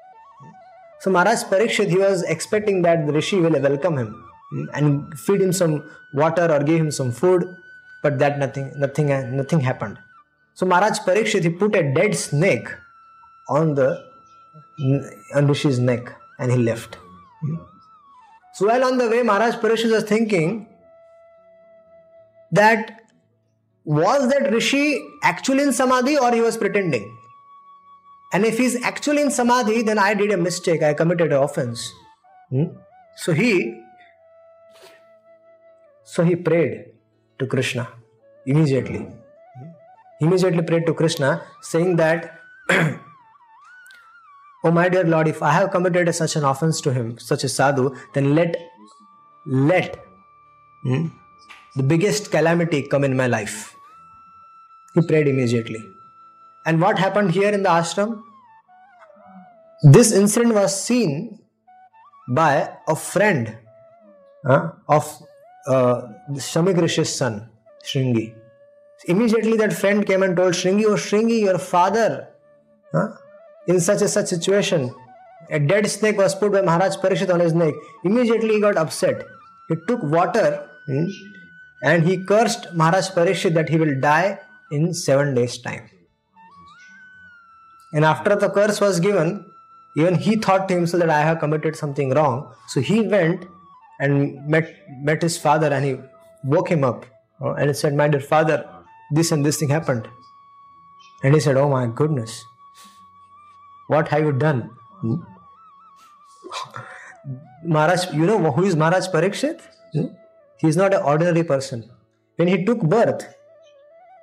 So 0.99 1.09
Maharaj 1.09 1.43
Parikshit, 1.43 1.89
he 1.89 1.97
was 1.97 2.23
expecting 2.23 2.81
that 2.81 3.07
the 3.07 3.13
rishi 3.13 3.39
will 3.39 3.59
welcome 3.61 3.97
him 3.97 4.29
hmm, 4.51 4.65
and 4.73 5.17
feed 5.19 5.41
him 5.41 5.53
some 5.53 5.89
water 6.13 6.51
or 6.51 6.61
give 6.63 6.79
him 6.79 6.91
some 6.91 7.11
food, 7.11 7.45
but 8.03 8.19
that 8.19 8.37
nothing, 8.37 8.71
nothing, 8.77 9.07
nothing 9.35 9.61
happened. 9.61 9.97
So 10.55 10.65
Maharaj 10.65 10.99
Parikshit, 10.99 11.43
he 11.43 11.49
put 11.49 11.75
a 11.75 11.93
dead 11.93 12.15
snake 12.15 12.67
on 13.47 13.75
the 13.75 14.03
on 15.35 15.47
Rishi's 15.47 15.79
neck 15.79 16.13
and 16.37 16.51
he 16.51 16.57
left. 16.57 16.95
Hmm. 17.41 17.55
So 18.59 18.67
while 18.67 18.83
on 18.83 18.97
the 18.97 19.07
way, 19.09 19.23
Maharaj 19.23 19.55
Parikshit 19.55 19.89
was 19.89 20.03
thinking 20.03 20.67
that 22.51 23.03
was 23.85 24.27
that 24.31 24.51
Rishi 24.51 25.01
actually 25.23 25.63
in 25.63 25.71
Samadhi 25.71 26.17
or 26.17 26.33
he 26.33 26.41
was 26.41 26.57
pretending? 26.57 27.05
And 28.33 28.43
if 28.43 28.57
he's 28.57 28.75
actually 28.83 29.21
in 29.21 29.31
Samadhi, 29.31 29.81
then 29.83 29.97
I 29.97 30.13
did 30.13 30.31
a 30.31 30.35
mistake, 30.35 30.83
I 30.83 30.93
committed 30.93 31.31
an 31.31 31.41
offense. 31.41 31.89
Hmm? 32.49 32.65
So 33.15 33.31
he 33.31 33.81
so 36.03 36.25
he 36.25 36.35
prayed 36.35 36.83
to 37.39 37.47
Krishna 37.47 37.87
immediately. 38.45 39.07
He 40.19 40.25
immediately 40.25 40.63
prayed 40.63 40.85
to 40.85 40.93
Krishna, 40.93 41.43
saying 41.61 41.95
that, 41.95 42.41
Oh 44.63 44.71
my 44.71 44.89
dear 44.89 45.05
Lord, 45.05 45.27
if 45.27 45.41
I 45.41 45.51
have 45.51 45.71
committed 45.71 46.13
such 46.13 46.35
an 46.35 46.43
offense 46.43 46.81
to 46.81 46.93
him, 46.93 47.17
such 47.17 47.43
a 47.43 47.49
sadhu, 47.49 47.95
then 48.13 48.35
let 48.35 48.57
let 49.45 50.03
hmm, 50.83 51.07
the 51.75 51.83
biggest 51.83 52.29
calamity 52.29 52.81
come 52.83 53.03
in 53.03 53.15
my 53.15 53.27
life. 53.27 53.73
He 54.93 55.01
prayed 55.01 55.27
immediately. 55.27 55.83
And 56.65 56.81
what 56.81 56.99
happened 56.99 57.31
here 57.31 57.49
in 57.49 57.63
the 57.63 57.69
ashram? 57.69 58.21
This 59.83 60.11
incident 60.11 60.55
was 60.55 60.83
seen 60.83 61.39
by 62.27 62.69
a 62.87 62.95
friend 62.95 63.57
of 64.45 65.21
uh, 65.67 66.01
Shamik 66.33 66.77
Rishi's 66.77 67.15
son, 67.15 67.49
Shringi. 67.85 68.35
Immediately 69.05 69.55
that 69.57 69.71
friend 69.71 70.05
came 70.05 70.23
and 70.23 70.35
told 70.35 70.53
Shringi, 70.53 70.83
Oh 70.85 70.95
Shringi, 70.95 71.39
your 71.39 71.57
father, 71.57 72.27
in 73.69 73.79
such 73.79 74.01
a 74.01 74.07
such 74.07 74.27
situation, 74.27 74.93
a 75.51 75.59
dead 75.59 75.89
snake 75.89 76.17
was 76.17 76.35
put 76.35 76.51
by 76.51 76.61
Maharaj 76.61 76.95
Parikshit 76.97 77.33
on 77.33 77.39
his 77.39 77.53
neck, 77.53 77.73
immediately 78.03 78.55
he 78.55 78.61
got 78.61 78.77
upset. 78.77 79.23
He 79.69 79.75
took 79.87 80.01
water 80.03 80.67
hmm, 80.87 81.05
and 81.83 82.03
he 82.03 82.17
cursed 82.25 82.67
Maharaj 82.73 83.09
Parikshit 83.11 83.53
that 83.53 83.69
he 83.69 83.77
will 83.77 83.99
die 83.99 84.39
in 84.71 84.93
seven 84.93 85.35
days' 85.35 85.59
time. 85.59 85.89
And 87.93 88.05
after 88.05 88.35
the 88.35 88.49
curse 88.49 88.81
was 88.81 88.99
given, 88.99 89.45
even 89.97 90.15
he 90.15 90.35
thought 90.35 90.67
to 90.69 90.73
himself 90.73 91.01
that 91.01 91.09
I 91.09 91.21
have 91.21 91.39
committed 91.39 91.75
something 91.75 92.11
wrong. 92.11 92.53
So 92.67 92.81
he 92.81 93.01
went 93.01 93.45
and 93.99 94.47
met, 94.47 94.75
met 95.01 95.21
his 95.21 95.37
father 95.37 95.73
and 95.73 95.85
he 95.85 95.97
woke 96.43 96.69
him 96.69 96.83
up 96.83 97.05
uh, 97.41 97.53
and 97.53 97.69
he 97.69 97.73
said, 97.73 97.95
My 97.95 98.07
dear 98.07 98.21
father, 98.21 98.67
this 99.11 99.31
and 99.31 99.45
this 99.45 99.57
thing 99.57 99.69
happened. 99.69 100.07
And 101.23 101.33
he 101.33 101.39
said, 101.39 101.57
Oh 101.57 101.69
my 101.69 101.87
goodness, 101.87 102.43
what 103.89 104.07
have 104.09 104.23
you 104.23 104.31
done? 104.31 104.69
Hmm? 105.01 105.15
Maharaj, 107.65 108.13
you 108.13 108.25
know 108.25 108.51
who 108.51 108.63
is 108.63 108.75
Maharaj 108.75 109.07
Parikshit? 109.07 109.61
Hmm? 109.93 110.07
He 110.57 110.67
is 110.67 110.77
not 110.77 110.93
an 110.93 111.01
ordinary 111.01 111.43
person. 111.43 111.89
When 112.35 112.47
he 112.47 112.63
took 112.65 112.81
birth, 112.81 113.27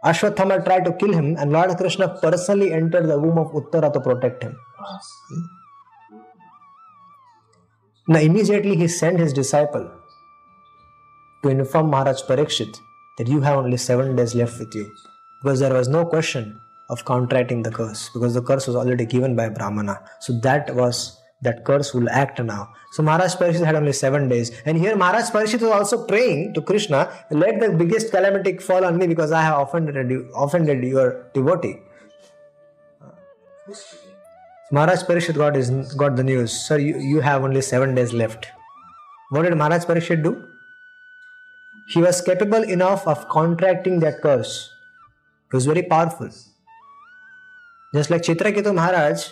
Ashwathama 0.05 0.65
tried 0.65 0.85
to 0.85 0.93
kill 0.93 1.13
him, 1.13 1.37
and 1.37 1.53
Lord 1.53 1.77
Krishna 1.77 2.09
personally 2.23 2.73
entered 2.73 3.09
the 3.09 3.19
womb 3.19 3.39
of 3.39 3.53
Uttara 3.53 3.93
to 3.93 4.01
protect 4.01 4.45
him. 4.45 4.57
Now, 8.09 8.21
immediately 8.21 8.77
he 8.77 8.87
sent 8.87 9.19
his 9.19 9.33
disciple 9.33 9.91
to 11.43 11.49
inform 11.49 11.91
Maharaj 11.91 12.23
Parikshit 12.23 12.79
that 13.19 13.27
you 13.27 13.41
have 13.41 13.59
only 13.59 13.77
seven 13.77 14.15
days 14.15 14.37
left 14.37 14.61
with 14.61 14.73
you 14.77 14.89
because 15.43 15.59
there 15.59 15.75
was 15.75 15.89
no 15.89 16.05
question 16.05 16.61
of 16.89 17.05
contracting 17.05 17.63
the 17.63 17.71
curse 17.71 18.09
because 18.11 18.35
the 18.35 18.43
curse 18.43 18.67
was 18.67 18.77
already 18.77 19.07
given 19.07 19.35
by 19.35 19.49
Brahmana. 19.49 20.01
So 20.21 20.39
that 20.41 20.75
was 20.75 21.21
that 21.43 21.65
curse 21.65 21.93
will 21.93 22.09
act 22.09 22.43
now. 22.43 22.73
So 22.93 23.03
Maharaj 23.03 23.35
Parikshit 23.37 23.65
had 23.65 23.75
only 23.75 23.93
seven 23.93 24.29
days. 24.29 24.51
And 24.65 24.79
here 24.79 24.97
Maharaj 24.97 25.31
Parikshit 25.31 25.61
was 25.61 25.71
also 25.71 26.07
praying 26.07 26.55
to 26.55 26.63
Krishna, 26.63 27.11
let 27.31 27.61
the 27.61 27.71
biggest 27.71 28.11
calamity 28.11 28.57
fall 28.59 28.85
on 28.85 28.97
me 28.97 29.07
because 29.07 29.33
I 29.33 29.43
have 29.43 29.61
offended, 29.61 30.31
offended 30.35 30.83
your 30.83 31.31
devotee. 31.35 31.77
Maharaj 34.73 35.03
Parikshit 35.03 35.37
got, 35.37 35.55
his, 35.55 35.71
got 35.95 36.17
the 36.17 36.25
news, 36.25 36.53
sir, 36.53 36.79
you, 36.79 36.99
you 36.99 37.21
have 37.21 37.45
only 37.45 37.61
seven 37.61 37.95
days 37.95 38.13
left. 38.13 38.49
What 39.31 39.43
did 39.43 39.57
Maharaj 39.57 39.85
Parikshit 39.85 40.23
do? 40.23 40.49
He 41.91 42.01
was 42.01 42.21
capable 42.21 42.63
enough 42.63 43.07
of 43.07 43.29
contracting 43.29 44.01
that 44.01 44.23
curse. 44.23 44.73
He 45.51 45.57
was 45.57 45.67
very 45.67 45.83
powerful. 45.83 46.31
Just 47.93 48.11
like 48.11 48.23
Chitraketu 48.25 48.73
Maharaj 48.73 49.25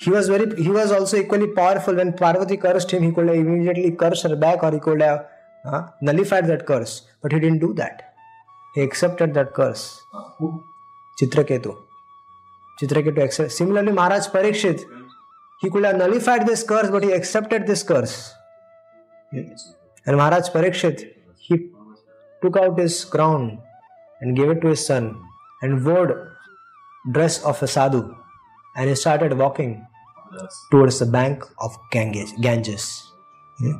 he 0.00 0.10
was 0.10 0.30
very 0.32 0.62
he 0.62 0.70
was 0.70 0.92
also 0.94 1.16
equally 1.16 1.46
powerful 1.54 1.96
when 1.96 2.10
Parvati 2.20 2.56
cursed 2.56 2.90
him 2.90 3.02
he 3.02 3.10
could 3.12 3.30
immediately 3.30 3.90
curse 4.00 4.24
her 4.26 4.34
back 4.36 4.64
और 4.64 4.74
he 4.74 4.80
nullified 6.04 6.46
that 6.46 6.62
curse 6.62 7.00
but 7.24 7.32
he 7.32 7.38
didn't 7.40 7.60
do 7.60 7.72
that 7.72 8.02
he 8.74 8.82
accepted 8.82 9.32
that 9.34 9.50
curse 9.56 9.88
Chitraketu 11.18 11.74
Chitraketu 12.78 13.20
accept 13.20 13.50
similarly 13.52 13.92
Maharaj 13.92 14.26
Parikshit 14.28 14.86
he 15.62 15.70
could 15.70 15.86
nullified 15.96 16.42
this 16.46 16.62
curse 16.62 16.90
but 16.90 17.04
he 17.04 17.10
accepted 17.12 17.66
this 17.66 17.82
curse 17.82 18.16
and 19.32 20.16
Maharaj 20.16 20.48
Parikshit 20.48 21.00
he 21.44 21.56
took 22.42 22.58
out 22.58 22.76
this 22.76 23.04
crown 23.10 23.50
and 24.20 24.36
give 24.36 24.50
it 24.52 24.60
to 24.62 24.68
his 24.68 24.86
son 24.88 25.10
and 25.64 25.78
word 25.82 26.12
dress 27.12 27.42
of 27.44 27.62
a 27.62 27.66
sadhu 27.66 28.14
and 28.76 28.88
he 28.88 28.94
started 28.94 29.32
walking 29.38 29.86
towards 30.70 30.98
the 30.98 31.06
bank 31.06 31.44
of 31.60 31.76
Ganges. 31.90 33.12
Hmm? 33.58 33.72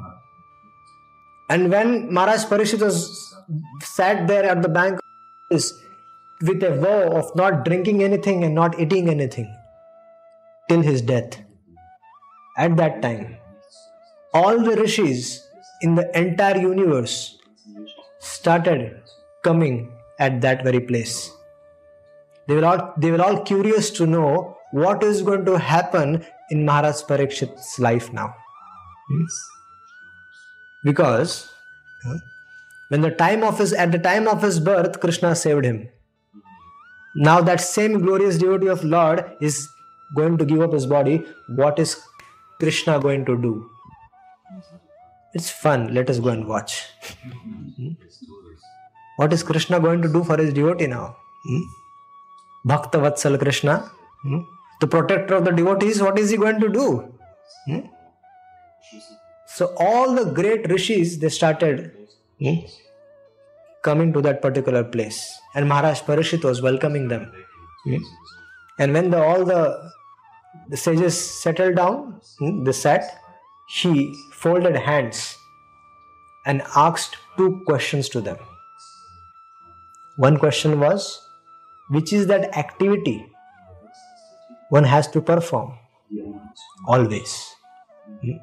And 1.49 1.71
when 1.71 2.13
Maharaj 2.13 2.45
Parikshit 2.45 2.81
was 2.81 3.35
sat 3.83 4.27
there 4.27 4.45
at 4.45 4.63
the 4.63 4.69
bank 4.69 4.99
with 5.51 6.63
a 6.63 6.77
vow 6.77 7.17
of 7.17 7.35
not 7.37 7.65
drinking 7.65 8.03
anything 8.03 8.43
and 8.45 8.55
not 8.55 8.79
eating 8.81 9.09
anything 9.09 9.55
till 10.69 10.81
his 10.81 11.03
death, 11.03 11.39
at 12.59 12.77
that 12.77 13.03
time, 13.03 13.37
all 14.35 14.63
the 14.63 14.77
rishis 14.77 15.47
in 15.83 15.95
the 15.95 16.19
entire 16.19 16.59
universe 16.59 17.39
started 18.19 19.03
coming 19.45 19.93
at 20.19 20.41
that 20.41 20.65
very 20.65 20.81
place. 20.81 21.31
They 22.49 22.55
were 22.55 22.65
all 22.65 22.95
they 22.97 23.11
were 23.11 23.23
all 23.23 23.43
curious 23.43 23.91
to 23.99 24.07
know 24.07 24.57
what 24.73 25.03
is 25.03 25.23
going 25.23 25.45
to 25.47 25.59
happen 25.59 26.25
in 26.51 26.65
Maharaj 26.65 27.03
Parikshit's 27.03 27.79
life 27.79 28.13
now. 28.13 28.35
Yes. 29.11 29.37
Because 30.85 31.51
when 32.89 33.01
the 33.01 33.11
time 33.11 33.43
of 33.43 33.59
his 33.59 33.73
at 33.73 33.93
the 33.93 33.99
time 33.99 34.29
of 34.29 34.43
his 34.43 34.61
birth, 34.61 35.01
Krishna 35.01 35.35
saved 35.35 35.65
him. 35.65 35.89
Now 37.17 37.41
that 37.41 37.61
same 37.61 38.01
glorious 38.01 38.39
devotee 38.39 38.69
of 38.69 38.85
Lord 38.85 39.25
is 39.41 39.69
going 40.15 40.37
to 40.39 40.45
give 40.45 40.61
up 40.61 40.73
his 40.73 40.87
body. 40.87 41.25
What 41.49 41.79
is 41.79 42.01
Krishna 42.61 43.01
going 43.01 43.25
to 43.25 43.37
do? 43.37 43.71
It's 45.35 45.51
fun. 45.51 45.93
Let 45.95 46.09
us 46.11 46.21
go 46.21 46.29
and 46.29 46.47
watch. 46.47 46.85
Hmm? 47.79 47.89
what 49.17 49.33
is 49.33 49.43
Krishna 49.43 49.81
going 49.81 50.03
to 50.03 50.13
do 50.13 50.23
for 50.23 50.37
his 50.37 50.53
devotee 50.53 50.87
now? 50.87 51.17
Hmm? 51.45 51.63
Bhakta 52.67 53.39
Krishna. 53.39 53.91
Hmm? 54.23 54.41
the 54.81 54.87
protector 54.87 55.35
of 55.35 55.45
the 55.45 55.53
devotees, 55.53 56.03
what 56.03 56.19
is 56.19 56.31
he 56.31 56.37
going 56.37 56.61
to 56.61 56.69
do? 56.69 57.15
Hmm? 57.67 57.81
So 59.47 59.75
all 59.79 60.15
the 60.15 60.25
great 60.33 60.69
rishis 60.69 61.19
they 61.19 61.31
started 61.31 61.93
hmm, 62.39 62.57
coming 63.83 64.13
to 64.13 64.21
that 64.21 64.43
particular 64.43 64.85
place, 64.85 65.41
and 65.55 65.69
Maharaj 65.69 66.03
Parikshit 66.03 66.45
was 66.45 66.61
welcoming 66.61 67.09
them. 67.09 67.33
Hmm? 67.85 67.97
And 68.79 68.93
when 68.93 69.11
the, 69.11 69.23
all 69.23 69.45
the 69.45 69.93
the 70.69 70.77
sages 70.77 71.19
settled 71.19 71.77
down, 71.77 72.21
hmm, 72.39 72.65
they 72.65 72.73
sat. 72.73 73.23
He 73.69 74.15
folded 74.33 74.77
hands 74.77 75.37
and 76.45 76.63
asked 76.77 77.17
two 77.37 77.63
questions 77.67 78.09
to 78.11 78.21
them. 78.21 78.37
One 80.17 80.37
question 80.39 80.79
was, 80.79 81.26
which 81.91 82.13
is 82.13 82.27
that 82.27 82.57
activity 82.57 83.27
one 84.71 84.85
has 84.85 85.09
to 85.09 85.21
perform 85.21 85.79
always. 86.87 87.55
Hmm? 88.23 88.39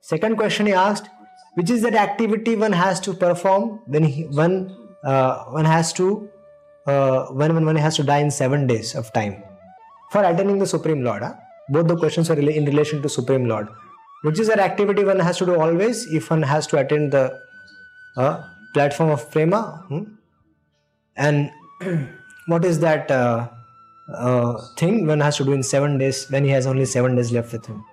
Second 0.00 0.36
question 0.36 0.66
he 0.66 0.72
asked, 0.72 1.08
which 1.54 1.70
is 1.70 1.82
that 1.82 1.94
activity 1.94 2.56
one 2.56 2.72
has 2.72 3.00
to 3.00 3.14
perform 3.14 3.80
when 3.86 4.04
he, 4.04 4.24
one 4.24 4.76
uh, 5.04 5.44
one 5.44 5.64
has 5.64 5.92
to 5.94 6.28
uh, 6.86 7.26
when, 7.26 7.54
when 7.54 7.64
one 7.64 7.76
has 7.76 7.96
to 7.96 8.02
die 8.02 8.18
in 8.18 8.30
seven 8.30 8.66
days 8.66 8.94
of 8.94 9.12
time 9.12 9.42
for 10.10 10.22
attaining 10.22 10.58
the 10.58 10.66
Supreme 10.66 11.02
Lord. 11.02 11.22
Huh? 11.22 11.34
Both 11.68 11.88
the 11.88 11.96
questions 11.96 12.28
are 12.30 12.38
in 12.38 12.64
relation 12.66 13.00
to 13.02 13.08
Supreme 13.08 13.46
Lord. 13.46 13.68
Which 14.22 14.38
is 14.38 14.48
that 14.48 14.58
activity 14.58 15.04
one 15.04 15.18
has 15.20 15.38
to 15.38 15.46
do 15.46 15.60
always 15.60 16.06
if 16.12 16.30
one 16.30 16.42
has 16.42 16.66
to 16.68 16.78
attain 16.78 17.10
the 17.10 17.38
uh, 18.16 18.42
platform 18.72 19.10
of 19.10 19.30
prema? 19.30 19.84
Hmm? 19.88 20.02
And 21.16 21.50
what 22.46 22.64
is 22.64 22.80
that? 22.80 23.10
Uh, 23.10 23.48
uh, 24.12 24.60
thing 24.76 25.06
one 25.06 25.20
has 25.20 25.36
to 25.38 25.44
do 25.44 25.52
in 25.52 25.62
seven 25.62 25.98
days 25.98 26.30
when 26.30 26.44
he 26.44 26.50
has 26.50 26.66
only 26.66 26.84
seven 26.84 27.16
days 27.16 27.32
left 27.32 27.52
with 27.52 27.66
him. 27.66 27.84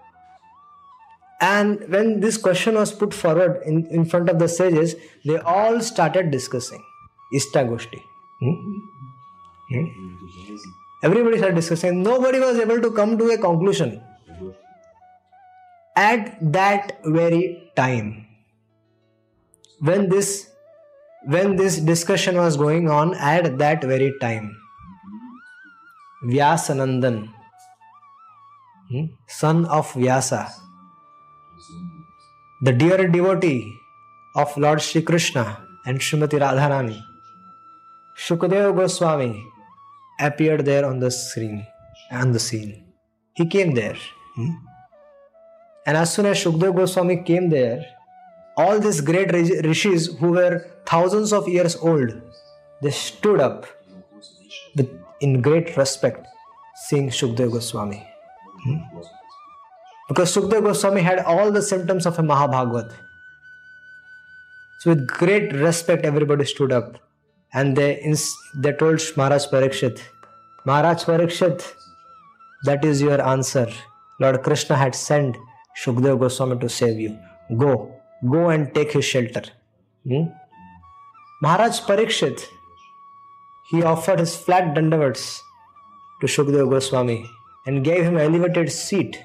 And 1.40 1.88
when 1.90 2.20
this 2.20 2.38
question 2.38 2.76
was 2.76 2.94
put 2.94 3.14
forward 3.14 3.64
in, 3.66 3.88
in 3.88 4.06
front 4.06 4.30
of 4.30 4.38
the 4.38 4.48
sages, 4.48 4.96
they 5.26 5.38
all 5.38 5.80
started 5.82 6.30
discussing 6.30 6.84
Ishta 7.34 7.68
Goshti. 7.68 8.00
Hmm? 8.40 8.54
Hmm? 9.72 9.86
Everybody 11.04 11.38
started 11.38 11.56
discussing. 11.56 12.04
Nobody 12.04 12.40
was 12.40 12.60
able 12.60 12.80
to 12.82 12.92
come 12.92 13.18
to 13.18 13.30
a 13.32 13.38
conclusion. 13.38 14.04
At 15.96 16.38
that 16.54 17.00
very 17.04 17.72
time, 17.76 18.28
when 19.80 20.10
this 20.10 20.51
when 21.26 21.56
this 21.56 21.78
discussion 21.78 22.36
was 22.36 22.58
going 22.58 22.90
on, 22.90 23.14
at 23.16 23.58
that 23.60 23.84
very 23.84 24.14
time, 24.20 24.58
Vyasanandan, 26.24 27.30
hmm? 28.90 29.06
son 29.28 29.66
of 29.66 29.92
Vyasa, 29.94 30.50
the 32.62 32.72
dear 32.72 33.08
devotee 33.08 33.74
of 34.36 34.56
Lord 34.58 34.82
Shri 34.82 35.02
Krishna 35.02 35.66
and 35.86 36.00
Srimati 36.00 36.40
Radharani, 36.40 37.02
Shukadeva 38.18 38.76
Goswami 38.76 39.46
appeared 40.20 40.66
there 40.66 40.86
on 40.86 41.00
the 41.00 41.12
screen, 41.12 41.66
on 42.12 42.32
the 42.32 42.40
scene. 42.40 42.86
He 43.34 43.48
came 43.48 43.74
there. 43.74 43.98
Hmm? 44.36 44.52
And 45.86 45.98
as 45.98 46.14
soon 46.14 46.28
as 46.28 46.38
Shukadeva 46.44 46.76
Goswami 46.76 47.24
came 47.24 47.50
there, 47.50 47.84
all 48.62 48.80
these 48.80 49.02
great 49.02 49.32
rishis 49.68 50.08
who 50.20 50.32
were 50.38 50.54
thousands 50.86 51.34
of 51.34 51.48
years 51.48 51.76
old, 51.92 52.10
they 52.82 52.92
stood 52.92 53.40
up 53.40 53.66
with 54.76 54.90
in 55.22 55.42
great 55.42 55.78
respect 55.78 56.28
seeing 56.88 57.10
Shukdev 57.10 57.52
Goswami. 57.52 58.08
Hmm? 58.64 58.78
Because 60.08 60.36
Shukdev 60.36 60.64
Goswami 60.64 61.02
had 61.02 61.20
all 61.20 61.52
the 61.52 61.62
symptoms 61.62 62.06
of 62.06 62.20
a 62.20 62.24
Mahabhagavat. 62.24 62.92
So, 64.80 64.90
with 64.90 65.08
great 65.08 65.54
respect, 65.54 66.06
everybody 66.06 66.46
stood 66.46 66.72
up 66.72 66.98
and 67.54 67.76
they, 67.76 68.00
ins- 68.02 68.36
they 68.56 68.74
told 68.74 69.02
Maharaj 69.16 69.46
Parikshit, 69.48 70.02
Maharaj 70.66 71.04
Parikshit, 71.04 71.74
that 72.66 72.84
is 72.84 73.02
your 73.02 73.22
answer. 73.22 73.68
Lord 74.20 74.44
Krishna 74.44 74.76
had 74.76 74.96
sent 74.96 75.38
Shukdev 75.84 76.20
Goswami 76.20 76.60
to 76.60 76.70
save 76.70 77.00
you. 77.00 77.18
Go, 77.58 78.01
go 78.30 78.50
and 78.50 78.74
take 78.74 78.92
his 78.92 79.06
shelter. 79.06 79.44
Hmm? 80.08 80.26
Maharaj 81.42 81.82
Parikshit, 81.82 82.46
he 83.70 83.84
offered 83.84 84.20
his 84.20 84.36
flat 84.36 84.76
dandavats 84.76 85.40
to 86.20 86.28
Shukdev 86.28 86.70
Goswami 86.70 87.26
and 87.66 87.84
gave 87.84 88.04
him 88.04 88.18
elevated 88.18 88.72
seat 88.72 89.24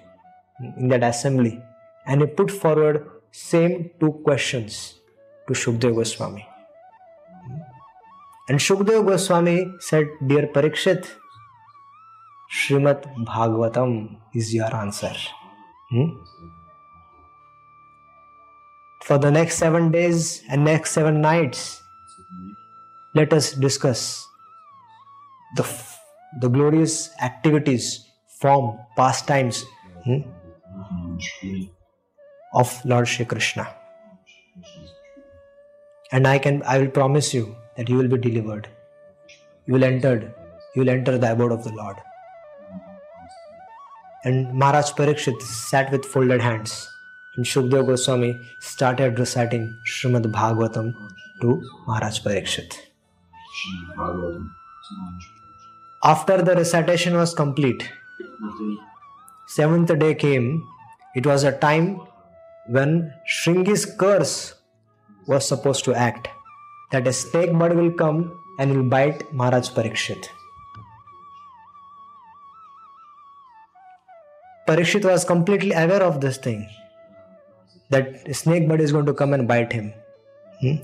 in 0.79 0.89
that 0.89 1.03
assembly. 1.03 1.61
And 2.07 2.21
he 2.21 2.27
put 2.27 2.51
forward 2.51 3.11
same 3.33 3.91
two 4.01 4.13
questions 4.25 5.01
to 5.47 5.55
Shukdev 5.55 5.95
Goswami. 5.95 6.47
And 8.49 8.61
Shukdev 8.61 9.07
Goswami 9.07 9.73
said, 9.81 10.09
Dear 10.27 10.47
Parikshit, 10.47 11.11
Srimad 12.51 13.03
Bhagavatam 13.27 14.19
is 14.33 14.55
your 14.55 14.75
answer. 14.75 15.15
Hmm? 15.91 16.11
For 19.07 19.19
the 19.19 19.31
next 19.31 19.59
seven 19.59 19.93
days 19.93 20.43
and 20.51 20.65
next 20.65 20.91
seven 20.91 21.21
nights, 21.21 21.81
let 23.15 23.33
us 23.33 23.53
discuss 23.53 24.27
the, 25.55 25.65
the 26.41 26.49
glorious 26.49 27.11
activities, 27.23 28.05
form, 28.41 28.77
pastimes 28.97 29.65
hmm, 30.05 30.23
of 32.53 32.85
Lord 32.85 33.07
Shri 33.07 33.27
Krishna. 33.27 33.69
And 36.11 36.27
I 36.27 36.41
can 36.41 36.65
I 36.65 36.79
will 36.79 36.91
promise 36.91 37.33
you 37.33 37.55
that 37.77 37.89
you 37.89 37.99
will 37.99 38.09
be 38.09 38.19
delivered. 38.19 38.67
You 39.67 39.75
will 39.75 39.85
enter, 39.85 40.35
you 40.75 40.83
will 40.83 40.91
enter 40.91 41.17
the 41.17 41.31
abode 41.31 41.53
of 41.53 41.63
the 41.63 41.73
Lord. 41.73 41.97
And 44.25 44.53
Maharaj 44.53 44.91
Parikshit 44.95 45.41
sat 45.43 45.93
with 45.93 46.05
folded 46.05 46.43
hands. 46.43 46.89
And 47.37 47.45
Shukdev 47.45 47.87
Goswami 47.87 48.41
started 48.61 49.19
reciting 49.19 49.79
Srimad 49.87 50.25
Bhagavatam 50.33 50.95
to 51.43 51.63
Maharaj 51.87 52.21
Parikshit. 52.23 52.79
After 56.03 56.41
the 56.41 56.55
recitation 56.55 57.15
was 57.15 57.35
complete, 57.35 57.91
seventh 59.49 59.99
day 59.99 60.15
came. 60.15 60.67
It 61.15 61.27
was 61.27 61.45
a 61.45 61.53
time 61.53 62.01
when 62.69 63.13
Shringi's 63.29 63.85
curse 63.85 64.55
was 65.27 65.47
supposed 65.47 65.85
to 65.85 65.95
act. 65.95 66.29
That 66.93 67.07
a 67.07 67.13
snake 67.13 67.53
bird 67.53 67.77
will 67.77 67.93
come 67.93 68.33
and 68.59 68.75
will 68.75 68.89
bite 68.89 69.31
Maharaj 69.35 69.71
Parikshit. 69.71 70.27
Parikshit 74.67 75.05
was 75.05 75.25
completely 75.25 75.73
aware 75.73 76.03
of 76.03 76.21
this 76.21 76.39
thing 76.39 76.69
that 77.91 78.35
snake 78.35 78.69
bird 78.69 78.81
is 78.81 78.93
going 78.93 79.07
to 79.07 79.15
come 79.15 79.33
and 79.33 79.47
bite 79.47 79.73
him. 79.73 79.93
Hmm? 80.61 80.77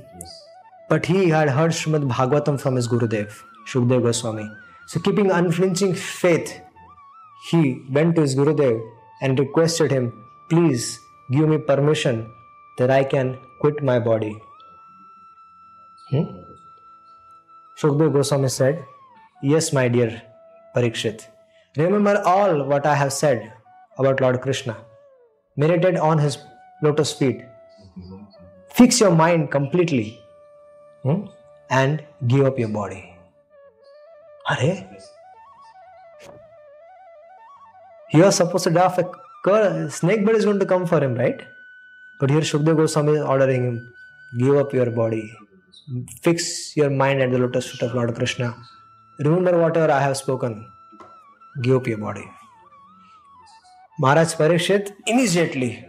But 0.89 1.07
he 1.07 1.29
had 1.29 1.49
heard 1.49 1.71
Srimad 1.71 2.09
Bhagavatam 2.11 2.61
from 2.61 2.77
his 2.77 2.89
Gurudev, 2.89 3.43
Shukdev 3.67 4.03
Goswami. 4.03 4.49
So, 4.87 5.01
keeping 5.01 5.31
unflinching 5.31 5.95
faith, 5.95 6.61
he 7.51 7.81
went 7.91 8.17
to 8.17 8.23
his 8.23 8.35
Gurudev 8.35 8.81
and 9.23 9.39
requested 9.39 9.91
him, 9.91 10.13
Please 10.51 10.99
give 11.31 11.49
me 11.49 11.59
permission 11.59 12.31
that 12.79 12.91
I 12.91 13.05
can 13.05 13.39
quit 13.61 13.83
my 13.83 13.99
body. 13.99 14.37
Hmm? 16.11 16.25
Shukdev 17.79 18.13
Goswami 18.13 18.49
said, 18.49 18.85
Yes, 19.43 19.73
my 19.73 19.89
dear 19.89 20.23
Parikshit. 20.77 21.27
Remember 21.77 22.23
all 22.27 22.65
what 22.65 22.87
I 22.87 22.95
have 22.95 23.13
said 23.13 23.53
about 23.99 24.21
Lord 24.21 24.41
Krishna. 24.43 24.77
Meditate 25.57 25.97
on 25.97 26.19
his 26.19 26.37
lotus 26.83 27.13
feet. 27.13 27.43
Fix 28.71 29.01
your 29.01 29.15
mind 29.15 29.51
completely 29.51 30.21
hmm? 31.03 31.25
and 31.71 32.03
give 32.27 32.45
up 32.47 32.59
your 32.59 32.69
body. 32.69 33.15
Hare? 34.47 34.89
He 38.09 38.21
was 38.21 38.37
supposed 38.37 38.65
to 38.65 38.71
die 38.71 39.05
a 39.47 39.91
snake 39.91 40.25
bird 40.25 40.37
is 40.37 40.45
going 40.45 40.59
to 40.59 40.67
come 40.67 40.87
for 40.87 41.03
him, 41.03 41.15
right? 41.15 41.41
But 42.21 42.31
here 42.31 42.41
Shukdev 42.41 42.77
Goswami 42.77 43.15
is 43.15 43.23
ordering 43.23 43.65
him, 43.65 43.95
give 44.39 44.57
up 44.57 44.73
your 44.73 44.91
body. 44.91 45.33
Fix 46.23 46.77
your 46.77 46.91
mind 46.91 47.21
at 47.21 47.33
the 47.33 47.39
lotus 47.39 47.71
feet 47.71 47.83
of 47.83 47.95
Lord 47.95 48.15
Krishna. 48.15 48.55
Remember 49.19 49.59
whatever 49.59 49.93
I 49.93 50.01
have 50.01 50.17
spoken. 50.17 50.67
Give 51.63 51.77
up 51.77 51.87
your 51.87 51.99
body. 51.99 52.25
Maharaj 53.99 54.35
Parikshit 54.35 54.93
immediately 55.07 55.85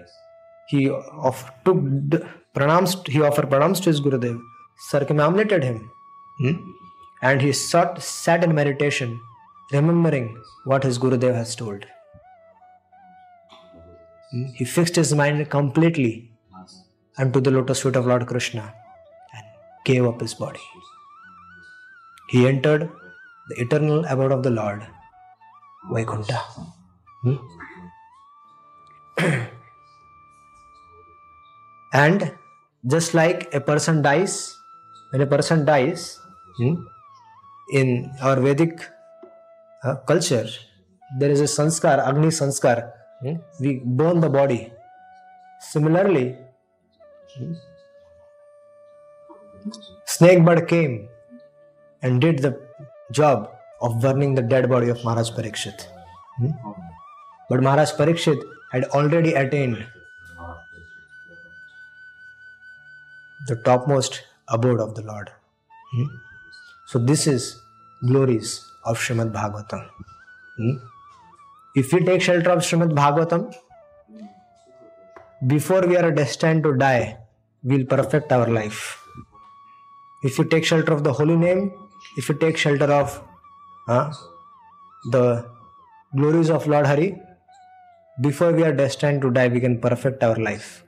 he 0.70 0.90
of, 0.90 1.52
took 1.66 1.78
the 2.12 2.28
pranams, 2.56 3.08
he 3.08 3.22
offered 3.22 3.50
pranams 3.50 3.82
to 3.84 3.90
his 3.90 4.02
Gurudev, 4.02 4.40
circumambulated 4.90 5.64
him, 5.64 5.92
hmm? 6.40 6.56
and 7.22 7.42
he 7.42 7.52
sat, 7.52 8.02
sat 8.02 8.44
in 8.44 8.54
meditation, 8.54 9.20
remembering 9.72 10.42
what 10.66 10.84
his 10.84 10.98
Gurudev 11.00 11.36
has 11.36 11.56
told. 11.56 11.86
Hmm? 14.32 14.46
He 14.56 14.66
fixed 14.66 14.96
his 14.96 15.14
mind 15.14 15.50
completely 15.50 16.32
unto 17.18 17.40
the 17.40 17.52
lotus 17.52 17.82
feet 17.84 17.96
of 17.96 18.08
Lord 18.08 18.26
Krishna 18.28 18.74
and 19.34 19.46
gave 19.86 20.06
up 20.06 20.20
his 20.22 20.34
body. 20.34 20.62
He 22.30 22.48
entered 22.48 22.90
the 23.50 23.62
eternal 23.62 24.06
abode 24.06 24.32
of 24.32 24.44
the 24.44 24.50
Lord, 24.50 24.88
Vaikuntha. 25.92 26.42
Hmm? 27.24 27.36
And 31.94 32.32
just 32.88 33.14
like 33.14 33.54
a 33.54 33.62
person 33.62 34.02
dies 34.02 34.58
when 35.12 35.22
a 35.22 35.28
person 35.28 35.66
dies 35.66 36.20
hmm, 36.58 36.76
in 37.72 38.12
our 38.22 38.40
vedic 38.40 38.82
uh, 39.84 39.96
culture 40.12 40.48
there 41.20 41.30
is 41.30 41.42
a 41.42 41.50
sanskar 41.58 41.98
agni 42.10 42.32
sanskar 42.40 42.78
hmm, 43.22 43.36
we 43.60 43.74
burn 44.02 44.20
the 44.26 44.30
body 44.40 44.62
similarly 45.72 46.28
hmm, 47.36 47.54
snake 50.06 50.44
bird 50.46 50.68
came 50.68 50.96
and 52.02 52.22
did 52.22 52.40
the 52.40 52.54
job 53.12 53.50
of 53.82 54.00
burning 54.02 54.34
the 54.36 54.42
dead 54.54 54.70
body 54.76 54.90
of 54.90 55.04
maharaj 55.10 55.32
parikshit 55.40 55.90
Hmm? 56.42 56.52
but 57.50 57.62
maharaj 57.66 57.92
parikshit 57.98 58.40
had 58.72 58.86
already 59.00 59.34
attained 59.42 59.78
the 63.48 63.56
topmost 63.64 64.24
abode 64.48 64.80
of 64.80 64.96
the 64.96 65.02
Lord. 65.02 65.30
Hmm? 65.94 66.06
So 66.88 67.00
this 67.00 67.28
is 67.28 67.60
glories 68.06 68.64
of 68.86 68.98
Srimad 68.98 69.34
Bhagavatam. 69.34 69.88
Hmm? 70.58 70.78
If 71.76 71.92
we 71.94 72.04
take 72.06 72.22
shelter 72.22 72.52
of 72.52 72.60
Srimad 72.60 72.92
Bhagavatam, 72.92 73.54
before 75.48 75.86
we 75.88 75.98
are 75.98 76.12
destined 76.12 76.64
to 76.64 76.74
die, 76.76 77.18
we'll 77.64 77.86
perfect 77.86 78.32
our 78.32 78.48
life. 78.48 79.00
If 80.24 80.38
you 80.38 80.46
take 80.46 80.64
shelter 80.64 80.94
of 80.94 81.04
the 81.04 81.12
holy 81.12 81.36
name, 81.36 81.72
if 82.18 82.30
you 82.30 82.36
take 82.36 82.58
shelter 82.58 82.92
of 82.92 83.22
uh, 83.88 84.14
the 85.12 85.46
glories 86.16 86.50
of 86.50 86.68
Lord 86.68 86.86
Hari, 86.86 87.20
before 88.22 88.52
we 88.52 88.64
are 88.64 88.74
destined 88.74 89.22
to 89.24 89.32
die, 89.32 89.48
we 89.48 89.60
can 89.60 89.82
perfect 89.82 90.24
our 90.24 90.36
life. 90.36 90.83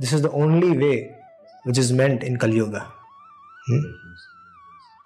This 0.00 0.14
is 0.14 0.22
the 0.22 0.30
only 0.30 0.76
way 0.78 1.14
which 1.64 1.76
is 1.76 1.92
meant 1.92 2.22
in 2.22 2.38
Kali 2.38 2.56
Yuga. 2.56 2.90
Hmm? 3.66 3.80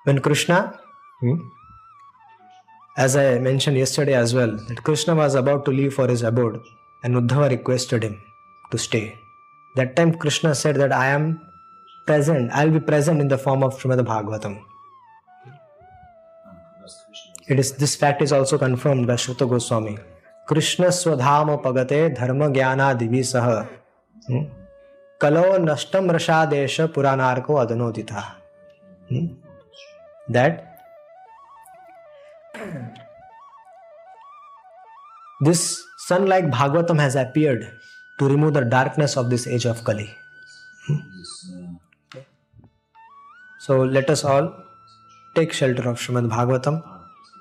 When 0.05 0.21
Krishna, 0.21 0.79
hmm, 1.21 1.35
as 2.97 3.17
I 3.17 3.41
mentioned 3.41 3.77
yesterday 3.77 4.15
as 4.15 4.35
well, 4.35 4.57
that 4.69 4.85
Krishna 4.85 5.17
was 5.17 5.35
about 5.35 5.65
to 5.65 5.73
leave 5.73 5.95
for 5.95 6.07
his 6.07 6.23
abode 6.23 6.61
and 7.03 7.17
Uddhava 7.17 7.51
requested 7.51 8.05
him 8.05 8.21
to 8.71 8.79
stay. 8.79 9.19
That 9.75 9.97
time 9.97 10.15
Krishna 10.15 10.55
said 10.55 10.77
that 10.77 10.93
I 10.93 11.07
am 11.09 11.41
present, 12.07 12.53
I 12.53 12.65
will 12.65 12.79
be 12.79 12.87
present 12.87 13.21
in 13.21 13.27
the 13.27 13.39
form 13.39 13.65
of 13.65 13.77
Srimad 13.77 14.07
Bhagavatam. 14.07 14.63
It 17.49 17.59
is 17.59 17.73
this 17.73 17.97
fact 17.97 18.23
is 18.23 18.33
also 18.33 18.57
confirmed 18.59 19.09
by 19.09 19.17
Suta 19.17 19.45
Goswami. 19.45 19.99
Krishna 20.47 20.87
swadhama 20.87 21.63
pagate 21.63 22.15
dharma 22.15 22.49
saha. 22.51 23.69
Hmm? 24.29 24.64
कलो 25.25 25.43
नष्टम 25.59 26.11
रसादेश 26.11 26.81
पुराणार्को 26.95 27.55
अदनोदिता 27.57 28.23
that 30.27 30.57
this 35.41 35.63
sun 36.09 36.27
like 36.29 36.51
Bhagavatam 36.51 37.01
has 37.01 37.17
appeared 37.19 37.65
to 38.19 38.29
remove 38.29 38.51
the 38.53 38.63
darkness 38.69 39.17
of 39.19 39.27
this 39.27 39.47
age 39.49 39.67
of 39.67 39.83
Kali 39.87 40.07
so 43.61 43.83
let 43.85 44.11
us 44.11 44.25
all 44.25 44.53
take 45.37 45.55
shelter 45.55 45.89
of 45.89 46.01
Srimad 46.01 46.29
Bhagavatam 46.31 46.81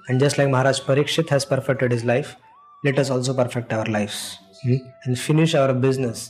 and 0.06 0.22
just 0.22 0.40
like 0.40 0.52
Maharaj 0.52 0.80
Parikshit 0.86 1.32
has 1.32 1.46
perfected 1.50 1.94
his 1.94 2.06
life 2.06 2.36
let 2.84 3.00
us 3.00 3.12
also 3.12 3.34
perfect 3.34 3.74
our 3.74 3.88
life 3.90 4.68
and 4.68 5.18
finish 5.18 5.56
our 5.56 5.74
business 5.82 6.30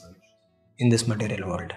in 0.80 0.90
this 0.90 1.08
material 1.08 1.50
world. 1.50 1.74